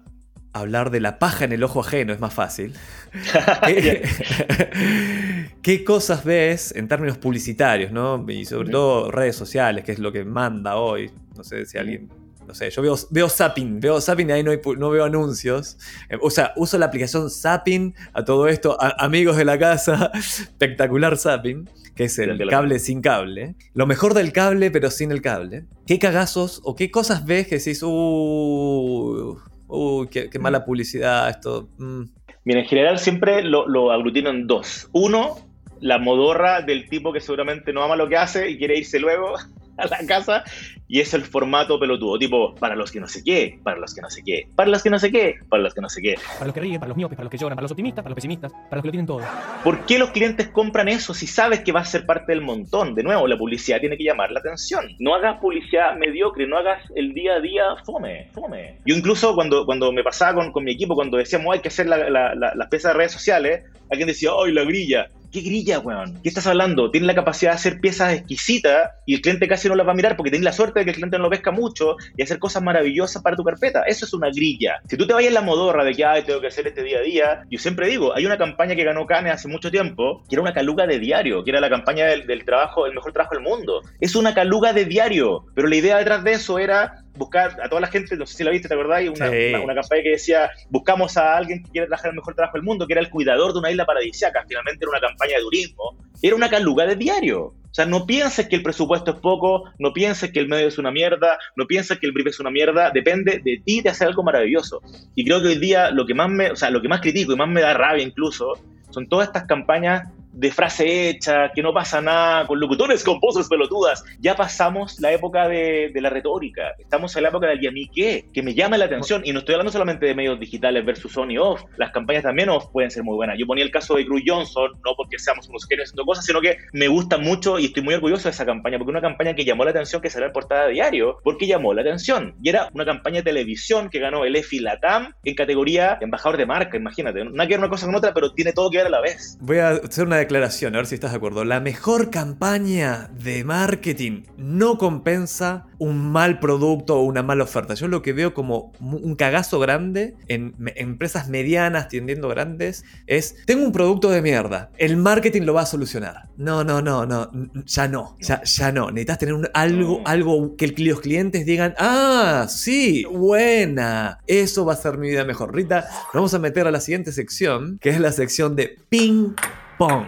[0.53, 2.73] hablar de la paja en el ojo ajeno, es más fácil.
[3.65, 4.07] ¿Qué,
[5.61, 8.25] ¿Qué, cosas ves en términos publicitarios, no?
[8.27, 11.11] Y sobre todo redes sociales, que es lo que manda hoy.
[11.35, 12.09] No sé si alguien
[12.47, 15.77] no sé, yo veo, veo Zapping, veo Zapping y ahí no, hay, no, veo anuncios.
[16.21, 21.17] O sea, uso la aplicación Zapping a todo esto, a, amigos de la casa, espectacular
[21.17, 23.55] Zapping, que es el, el cable sin cable.
[23.73, 25.65] Lo mejor del cable, pero sin el cable.
[25.87, 29.37] ¿Qué cagazos o qué cosas ves que decís, uh,
[29.67, 31.69] uh qué, qué mala publicidad esto?
[31.77, 32.03] Mm.
[32.43, 34.87] Mira, en general siempre lo, lo aglutino en dos.
[34.91, 35.37] Uno,
[35.79, 39.33] la modorra del tipo que seguramente no ama lo que hace y quiere irse luego
[39.77, 40.43] a la casa
[40.87, 44.01] y es el formato pelotudo, tipo para los que no sé qué, para los que
[44.01, 46.15] no sé qué, para los que no sé qué, para los que no sé qué.
[46.33, 48.11] Para los que ríen, para los miopes, para los que lloran, para los optimistas, para
[48.11, 49.21] los pesimistas, para los que lo tienen todo.
[49.63, 52.95] ¿Por qué los clientes compran eso si sabes que va a ser parte del montón?
[52.95, 54.85] De nuevo, la publicidad tiene que llamar la atención.
[54.99, 58.79] No hagas publicidad mediocre, no hagas el día a día fome, fome.
[58.85, 61.87] Yo incluso cuando, cuando me pasaba con, con mi equipo, cuando decíamos hay que hacer
[61.87, 65.09] la, la, la, las piezas de redes sociales, alguien decía, ¡ay, la grilla!
[65.35, 66.21] ¿Qué grilla, weón?
[66.23, 66.89] ¿Qué estás hablando?
[66.91, 69.93] Tienes la capacidad de hacer piezas exquisitas y el cliente casi no las va a
[69.93, 72.39] mirar porque tienes la suerte de que el cliente no lo pesca mucho y hacer
[72.39, 73.81] cosas maravillosas para tu carpeta.
[73.81, 74.79] Eso es una grilla.
[74.87, 76.99] Si tú te vayas en la modorra de que, ay, tengo que hacer este día
[76.99, 80.35] a día, yo siempre digo, hay una campaña que ganó Cane hace mucho tiempo, que
[80.35, 83.35] era una caluga de diario, que era la campaña del, del trabajo, el mejor trabajo
[83.35, 83.81] del mundo.
[83.99, 87.81] Es una caluga de diario, pero la idea detrás de eso era buscar a toda
[87.81, 89.07] la gente, no sé si la viste, ¿te acordás?
[89.07, 89.49] Una, sí.
[89.49, 92.63] una, una, campaña que decía, buscamos a alguien que quiere trabajar el mejor trabajo del
[92.63, 94.43] mundo, que era el cuidador de una isla paradisíaca.
[94.47, 95.97] Finalmente era una campaña de turismo.
[96.21, 97.53] Era una caluga de diario.
[97.75, 100.77] O sea, no pienses que el presupuesto es poco, no pienses que el medio es
[100.77, 104.07] una mierda, no pienses que el brief es una mierda, depende de ti de hacer
[104.07, 104.81] algo maravilloso.
[105.13, 107.33] Y creo que hoy día lo que más me, o sea, lo que más critico
[107.33, 108.53] y más me da rabia incluso,
[108.91, 113.47] son todas estas campañas de frase hecha, que no pasa nada, con locutores con voces
[113.47, 114.03] pelotudas.
[114.19, 116.73] Ya pasamos la época de, de la retórica.
[116.77, 119.21] Estamos en la época del y a mí qué, que me llama la atención.
[119.25, 121.63] Y no estoy hablando solamente de medios digitales versus on y off.
[121.77, 123.37] Las campañas también off pueden ser muy buenas.
[123.39, 126.41] Yo ponía el caso de Cruz Johnson, no porque seamos unos genios haciendo cosas, sino
[126.41, 129.45] que me gusta mucho y estoy muy orgulloso de esa campaña, porque una campaña que
[129.45, 132.35] llamó la atención, que en portada de diario, porque llamó la atención.
[132.41, 136.45] Y era una campaña de televisión que ganó el EFI Latam en categoría embajador de
[136.45, 137.21] marca, imagínate.
[137.21, 139.37] Hay que ver una cosa con otra, pero tiene todo que ver a la vez.
[139.41, 141.43] Voy a hacer una declaración, a ver si estás de acuerdo.
[141.45, 147.73] La mejor campaña de marketing no compensa un mal producto o una mala oferta.
[147.73, 153.63] Yo lo que veo como un cagazo grande en empresas medianas tiendiendo grandes es, tengo
[153.65, 156.29] un producto de mierda, el marketing lo va a solucionar.
[156.37, 157.31] No, no, no, no,
[157.65, 158.87] ya no, ya, ya no.
[158.91, 160.03] Necesitas tener un- algo, No.
[160.09, 165.53] algo que los clientes digan, ah, sí, buena, eso va a hacer mi vida mejor.
[165.53, 169.33] Rita, nos vamos a meter a la siguiente sección, que es la sección de ping
[169.77, 170.05] pong.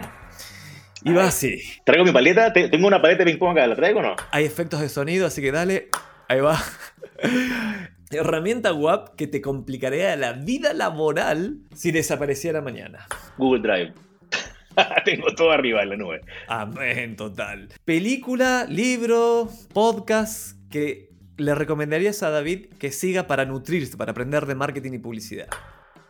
[1.04, 1.60] Y va así.
[1.84, 4.16] Traigo mi paleta, Te- tengo una paleta de ping pong acá, ¿la traigo o no?
[4.32, 5.88] Hay efectos de sonido, así que dale.
[6.28, 6.58] Ahí va.
[8.10, 13.06] Herramienta WAP que te complicaría la vida laboral si desapareciera mañana.
[13.36, 13.92] Google Drive.
[15.04, 16.20] tengo todo arriba en la nube.
[16.48, 17.68] Amén, total.
[17.84, 24.54] Película, libro, podcast que le recomendarías a David que siga para nutrirse, para aprender de
[24.54, 25.48] marketing y publicidad.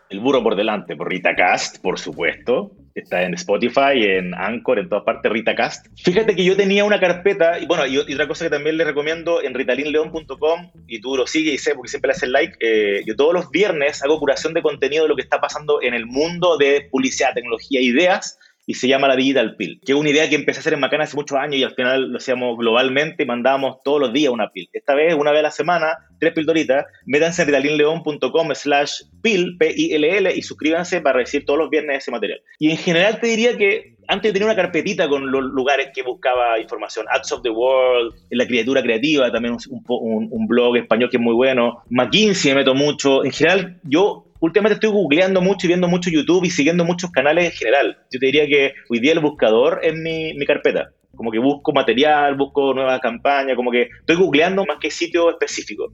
[0.08, 2.72] El burro por delante, por Rita Cast, por supuesto.
[2.98, 5.86] Está en Spotify, en Anchor, en todas partes, Rita Cast.
[5.96, 8.86] Fíjate que yo tenía una carpeta, y bueno, y, y otra cosa que también les
[8.86, 13.02] recomiendo en ritalinleon.com, y tú lo sigues y sé porque siempre le haces like, eh,
[13.06, 16.06] yo todos los viernes hago curación de contenido de lo que está pasando en el
[16.06, 18.38] mundo de publicidad, tecnología, ideas,
[18.68, 20.80] y se llama la Digital Pill, que es una idea que empecé a hacer en
[20.80, 24.30] Macana hace muchos años y al final lo hacíamos globalmente y mandábamos todos los días
[24.30, 24.68] una pill.
[24.74, 30.30] Esta vez, una vez a la semana, tres pildoritas, métanse en ritalinleon.com slash pill, P-I-L-L,
[30.36, 32.42] y suscríbanse para recibir todos los viernes ese material.
[32.58, 36.60] Y en general te diría que antes tenía una carpetita con los lugares que buscaba
[36.60, 37.06] información.
[37.08, 41.22] Ads of the World, La Criatura Creativa, también un, un, un blog español que es
[41.22, 41.84] muy bueno.
[41.88, 43.24] McKinsey me meto mucho.
[43.24, 47.46] En general, yo últimamente estoy googleando mucho y viendo mucho YouTube y siguiendo muchos canales
[47.46, 47.98] en general.
[48.10, 50.90] Yo te diría que hoy día el buscador es mi, mi carpeta.
[51.14, 55.92] Como que busco material, busco nuevas campañas, como que estoy googleando más que sitio específico.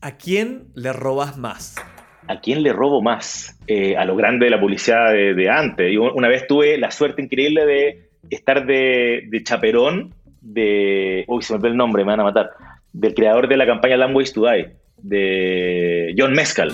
[0.00, 1.76] ¿A quién le robas más?
[2.28, 3.58] ¿A quién le robo más?
[3.66, 5.92] Eh, a lo grande de la publicidad de, de antes.
[5.92, 11.24] Y una vez tuve la suerte increíble de estar de, de chaperón de...
[11.28, 12.50] Uy, se me olvidó el nombre, me van a matar.
[12.92, 16.72] Del creador de la campaña Land Ways to Die, de John Mescal.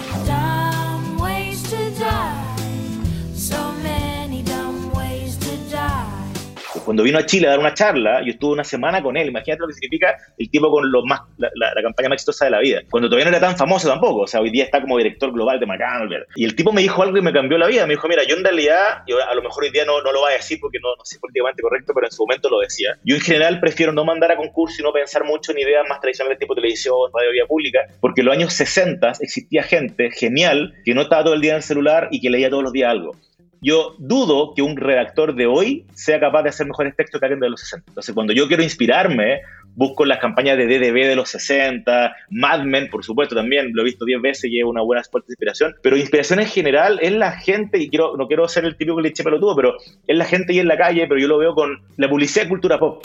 [6.85, 9.29] Cuando vino a Chile a dar una charla, yo estuve una semana con él.
[9.29, 12.45] Imagínate lo que significa el tipo con los más, la, la- la campaña más exitosa
[12.47, 12.81] de la vida.
[12.91, 14.21] Cuando todavía no era tan famoso tampoco.
[14.23, 16.11] O sea, hoy día está como director global de McCann.
[16.37, 17.87] Y el tipo me dijo algo que me cambió la vida.
[17.87, 20.21] Me dijo, mira, yo en realidad, yo a lo mejor hoy día no, no lo
[20.21, 22.97] voy a decir porque no, no sé políticamente correcto, pero en su momento lo decía.
[23.05, 26.01] Yo en general prefiero no mandar a concurso y no pensar mucho en ideas más
[26.01, 30.95] tradicionales tipo televisión, radio, vía pública, porque en los años 60 existía gente genial que
[30.95, 33.15] no estaba todo el día en el celular y que leía todos los días algo
[33.63, 37.41] yo dudo que un redactor de hoy sea capaz de hacer mejores textos que alguien
[37.41, 37.85] de los 60.
[37.89, 39.41] Entonces, cuando yo quiero inspirarme,
[39.77, 43.85] busco las campañas de DDB de los 60, Mad Men, por supuesto, también lo he
[43.85, 45.75] visto 10 veces y es una buena fuente de inspiración.
[45.81, 49.23] Pero inspiración en general es la gente, y quiero, no quiero ser el típico cliché
[49.23, 52.09] pelotudo, pero es la gente y en la calle, pero yo lo veo con la
[52.09, 53.03] publicidad y cultura pop.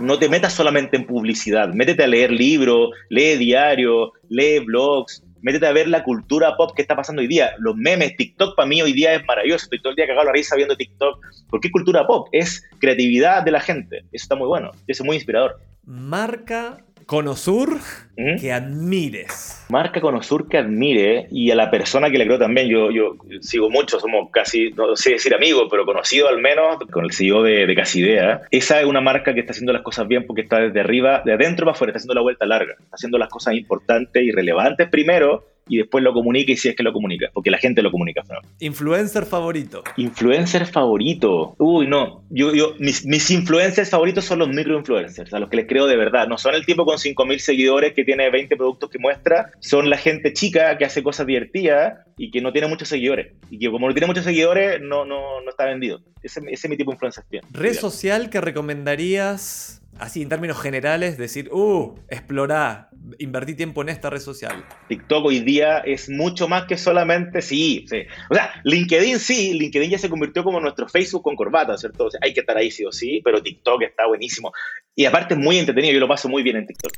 [0.00, 5.66] No te metas solamente en publicidad, métete a leer libros, lee diario, lee blogs, métete
[5.66, 7.52] a ver la cultura pop que está pasando hoy día.
[7.58, 10.32] Los memes, TikTok para mí hoy día es maravilloso, estoy todo el día cagado la
[10.32, 14.48] risa viendo TikTok, porque es cultura pop, es creatividad de la gente, eso está muy
[14.48, 15.58] bueno, eso es muy inspirador.
[15.84, 17.78] Marca Conosur
[18.16, 18.40] ¿Mm?
[18.40, 19.64] que admires.
[19.68, 22.68] Marca Conosur que admire y a la persona que le creo también.
[22.68, 27.04] Yo, yo sigo mucho, somos casi, no sé decir amigos, pero conocido al menos con
[27.04, 28.42] el CEO de, de Casi Idea.
[28.50, 31.32] Esa es una marca que está haciendo las cosas bien porque está desde arriba, de
[31.32, 34.88] adentro para afuera, está haciendo la vuelta larga, está haciendo las cosas importantes y relevantes
[34.88, 37.90] primero y después lo comunica y si es que lo comunica, porque la gente lo
[37.90, 38.22] comunica.
[38.28, 38.40] ¿no?
[38.60, 39.82] Influencer favorito.
[39.96, 41.54] Influencer favorito.
[41.58, 42.22] Uy, no.
[42.30, 45.96] Yo, yo, mis, mis influencers favoritos son los microinfluencers, a los que les creo de
[45.96, 46.28] verdad.
[46.28, 49.50] No son el tipo con 5.000 seguidores que tiene 20 productos que muestra.
[49.60, 53.32] Son la gente chica que hace cosas divertidas y que no tiene muchos seguidores.
[53.50, 56.00] Y que como no tiene muchos seguidores, no, no, no está vendido.
[56.22, 57.24] Ese, ese es mi tipo de influencer.
[57.30, 57.44] bien.
[57.50, 64.10] Red social que recomendarías, así en términos generales, decir, uh, explorá, invertí tiempo en esta
[64.10, 64.64] red social.
[64.88, 68.02] TikTok hoy día es mucho más que solamente, sí, sí.
[68.30, 72.06] O sea, LinkedIn sí, LinkedIn ya se convirtió como nuestro Facebook con corbata, ¿cierto?
[72.06, 74.52] O sea, hay que estar ahí sí o sí, pero TikTok está buenísimo.
[74.94, 76.92] Y aparte es muy entretenido, yo lo paso muy bien en TikTok.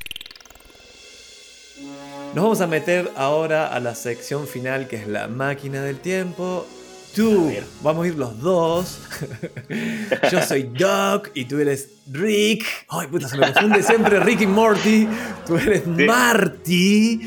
[2.34, 6.66] Nos vamos a meter ahora a la sección final que es la máquina del tiempo.
[7.14, 7.52] Tú,
[7.82, 9.00] vamos a ir los dos.
[10.30, 12.64] Yo soy Doc y tú eres Rick.
[12.88, 15.08] Ay, puta, se me confunde siempre Rick y Morty.
[15.46, 17.20] Tú eres Marty.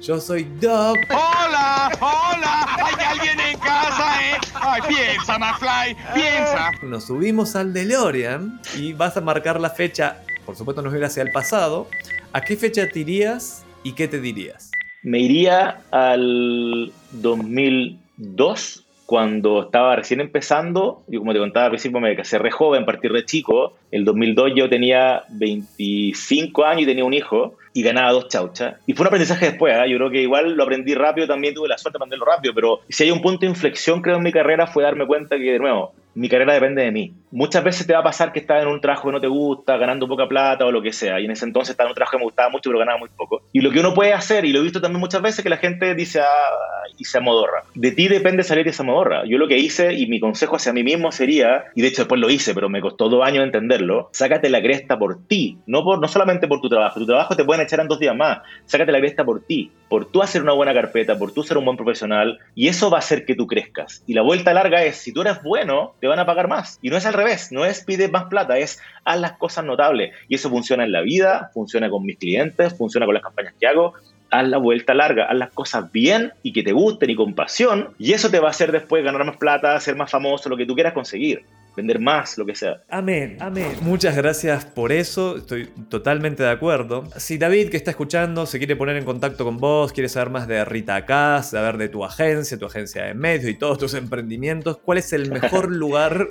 [0.00, 0.98] Yo soy Doc.
[1.10, 1.90] ¡Hola!
[2.00, 2.76] ¡Hola!
[2.84, 4.38] ¿Hay alguien en casa, eh?
[4.54, 6.70] Ay, piensa, McFly, piensa.
[6.82, 10.22] Nos subimos al DeLorean y vas a marcar la fecha.
[10.44, 11.88] Por supuesto, nos ir hacia el pasado.
[12.32, 14.70] ¿A qué fecha te irías y qué te dirías?
[15.02, 21.02] Me iría al 2002, cuando estaba recién empezando.
[21.08, 23.74] Y como te contaba al principio, me casé re joven, partí re chico.
[23.90, 28.76] El 2002 yo tenía 25 años y tenía un hijo y ganaba dos chauchas.
[28.86, 29.86] Y fue un aprendizaje después, ¿ah?
[29.86, 32.80] yo creo que igual lo aprendí rápido, también tuve la suerte de aprenderlo rápido, pero
[32.88, 35.58] si hay un punto de inflexión creo en mi carrera fue darme cuenta que, de
[35.58, 37.12] nuevo, mi carrera depende de mí.
[37.30, 39.76] Muchas veces te va a pasar que estás en un trabajo que no te gusta,
[39.76, 42.12] ganando poca plata o lo que sea, y en ese entonces estaba en un trabajo
[42.12, 43.42] que me gustaba mucho, pero ganaba muy poco.
[43.52, 45.56] Y lo que uno puede hacer, y lo he visto también muchas veces, que la
[45.56, 47.64] gente dice, ah, y se amodorra.
[47.74, 49.24] De ti depende salir de esa amodorra.
[49.26, 52.20] Yo lo que hice, y mi consejo hacia mí mismo sería, y de hecho después
[52.20, 56.00] lo hice, pero me costó dos años entenderlo, sácate la cresta por ti, no, por,
[56.00, 57.00] no solamente por tu trabajo.
[57.00, 60.06] Tu trabajo te pueden echar en dos días más, sácate la cresta por ti, por
[60.06, 63.00] tú hacer una buena carpeta, por tú ser un buen profesional, y eso va a
[63.00, 64.02] hacer que tú crezcas.
[64.06, 66.78] Y la vuelta larga es, si tú eres bueno, te van a pagar más.
[66.82, 70.12] Y no es al revés, no es pide más plata, es haz las cosas notables.
[70.28, 73.66] Y eso funciona en la vida, funciona con mis clientes, funciona con las campañas que
[73.66, 73.94] hago.
[74.28, 77.94] Haz la vuelta larga, haz las cosas bien y que te gusten y con pasión.
[77.98, 80.66] Y eso te va a hacer después ganar más plata, ser más famoso, lo que
[80.66, 81.46] tú quieras conseguir.
[81.76, 82.82] Vender más, lo que sea.
[82.88, 83.72] Amén, amén.
[83.80, 87.04] Muchas gracias por eso, estoy totalmente de acuerdo.
[87.16, 90.46] Si David, que está escuchando, se quiere poner en contacto con vos, quiere saber más
[90.46, 94.78] de Rita Cas, saber de tu agencia, tu agencia de medios y todos tus emprendimientos,
[94.78, 96.28] ¿cuál es el mejor lugar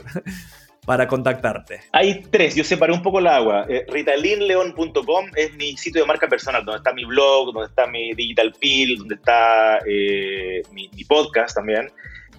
[0.86, 1.82] para contactarte?
[1.92, 3.66] Hay tres, yo separé un poco el agua.
[3.68, 8.14] Eh, ritalinleon.com es mi sitio de marca personal, donde está mi blog, donde está mi
[8.14, 11.90] digital pill, donde está eh, mi, mi podcast también.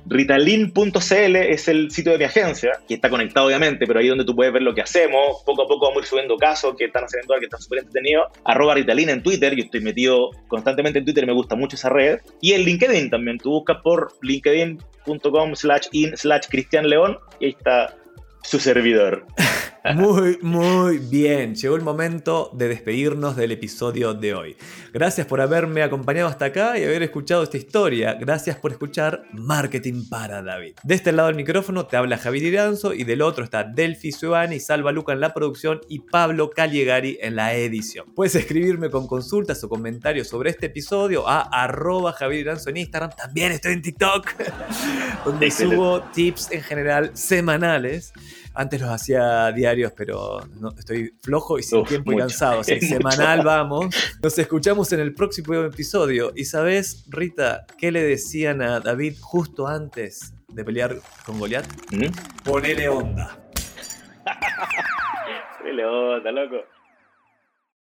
[0.07, 4.35] Ritalin.cl es el sitio de mi agencia, que está conectado obviamente, pero ahí donde tú
[4.35, 5.43] puedes ver lo que hacemos.
[5.45, 8.29] Poco a poco vamos a ir subiendo casos que están haciendo que están súper entretenidos.
[8.45, 12.21] Arroba Ritalin en Twitter, yo estoy metido constantemente en Twitter me gusta mucho esa red.
[12.41, 17.51] Y en LinkedIn también, tú buscas por linkedin.com slash in slash Cristian León y ahí
[17.59, 17.97] está
[18.43, 19.27] su servidor.
[19.93, 21.55] Muy, muy bien.
[21.55, 24.57] Llegó el momento de despedirnos del episodio de hoy.
[24.95, 28.15] Gracias por haberme acompañado hasta acá y haber escuchado esta historia.
[28.15, 30.77] Gracias por escuchar Marketing para David.
[30.83, 34.59] De este lado del micrófono te habla Javier Iranzo y del otro está Delphi Suevani,
[34.59, 38.07] Salva Luca en la producción y Pablo Cagliegari en la edición.
[38.15, 43.11] Puedes escribirme con consultas o comentarios sobre este episodio a arroba Javier Iranzo en Instagram.
[43.11, 44.29] También estoy en TikTok,
[45.27, 45.77] donde Excelente.
[45.77, 48.15] subo tips en general semanales.
[48.55, 52.61] Antes los hacía diarios, pero no, estoy flojo y sin Uf, tiempo y cansado.
[52.61, 52.97] Así que Mucho.
[52.97, 53.95] semanal vamos.
[54.23, 56.33] Nos escuchamos en el próximo episodio.
[56.37, 60.97] Y sabes, Rita, ¿qué le decían a David justo antes de pelear
[61.27, 61.67] con Goliat?
[61.91, 62.45] ¿Mm?
[62.45, 63.39] Ponele onda.
[65.63, 66.57] Qué leota, loco.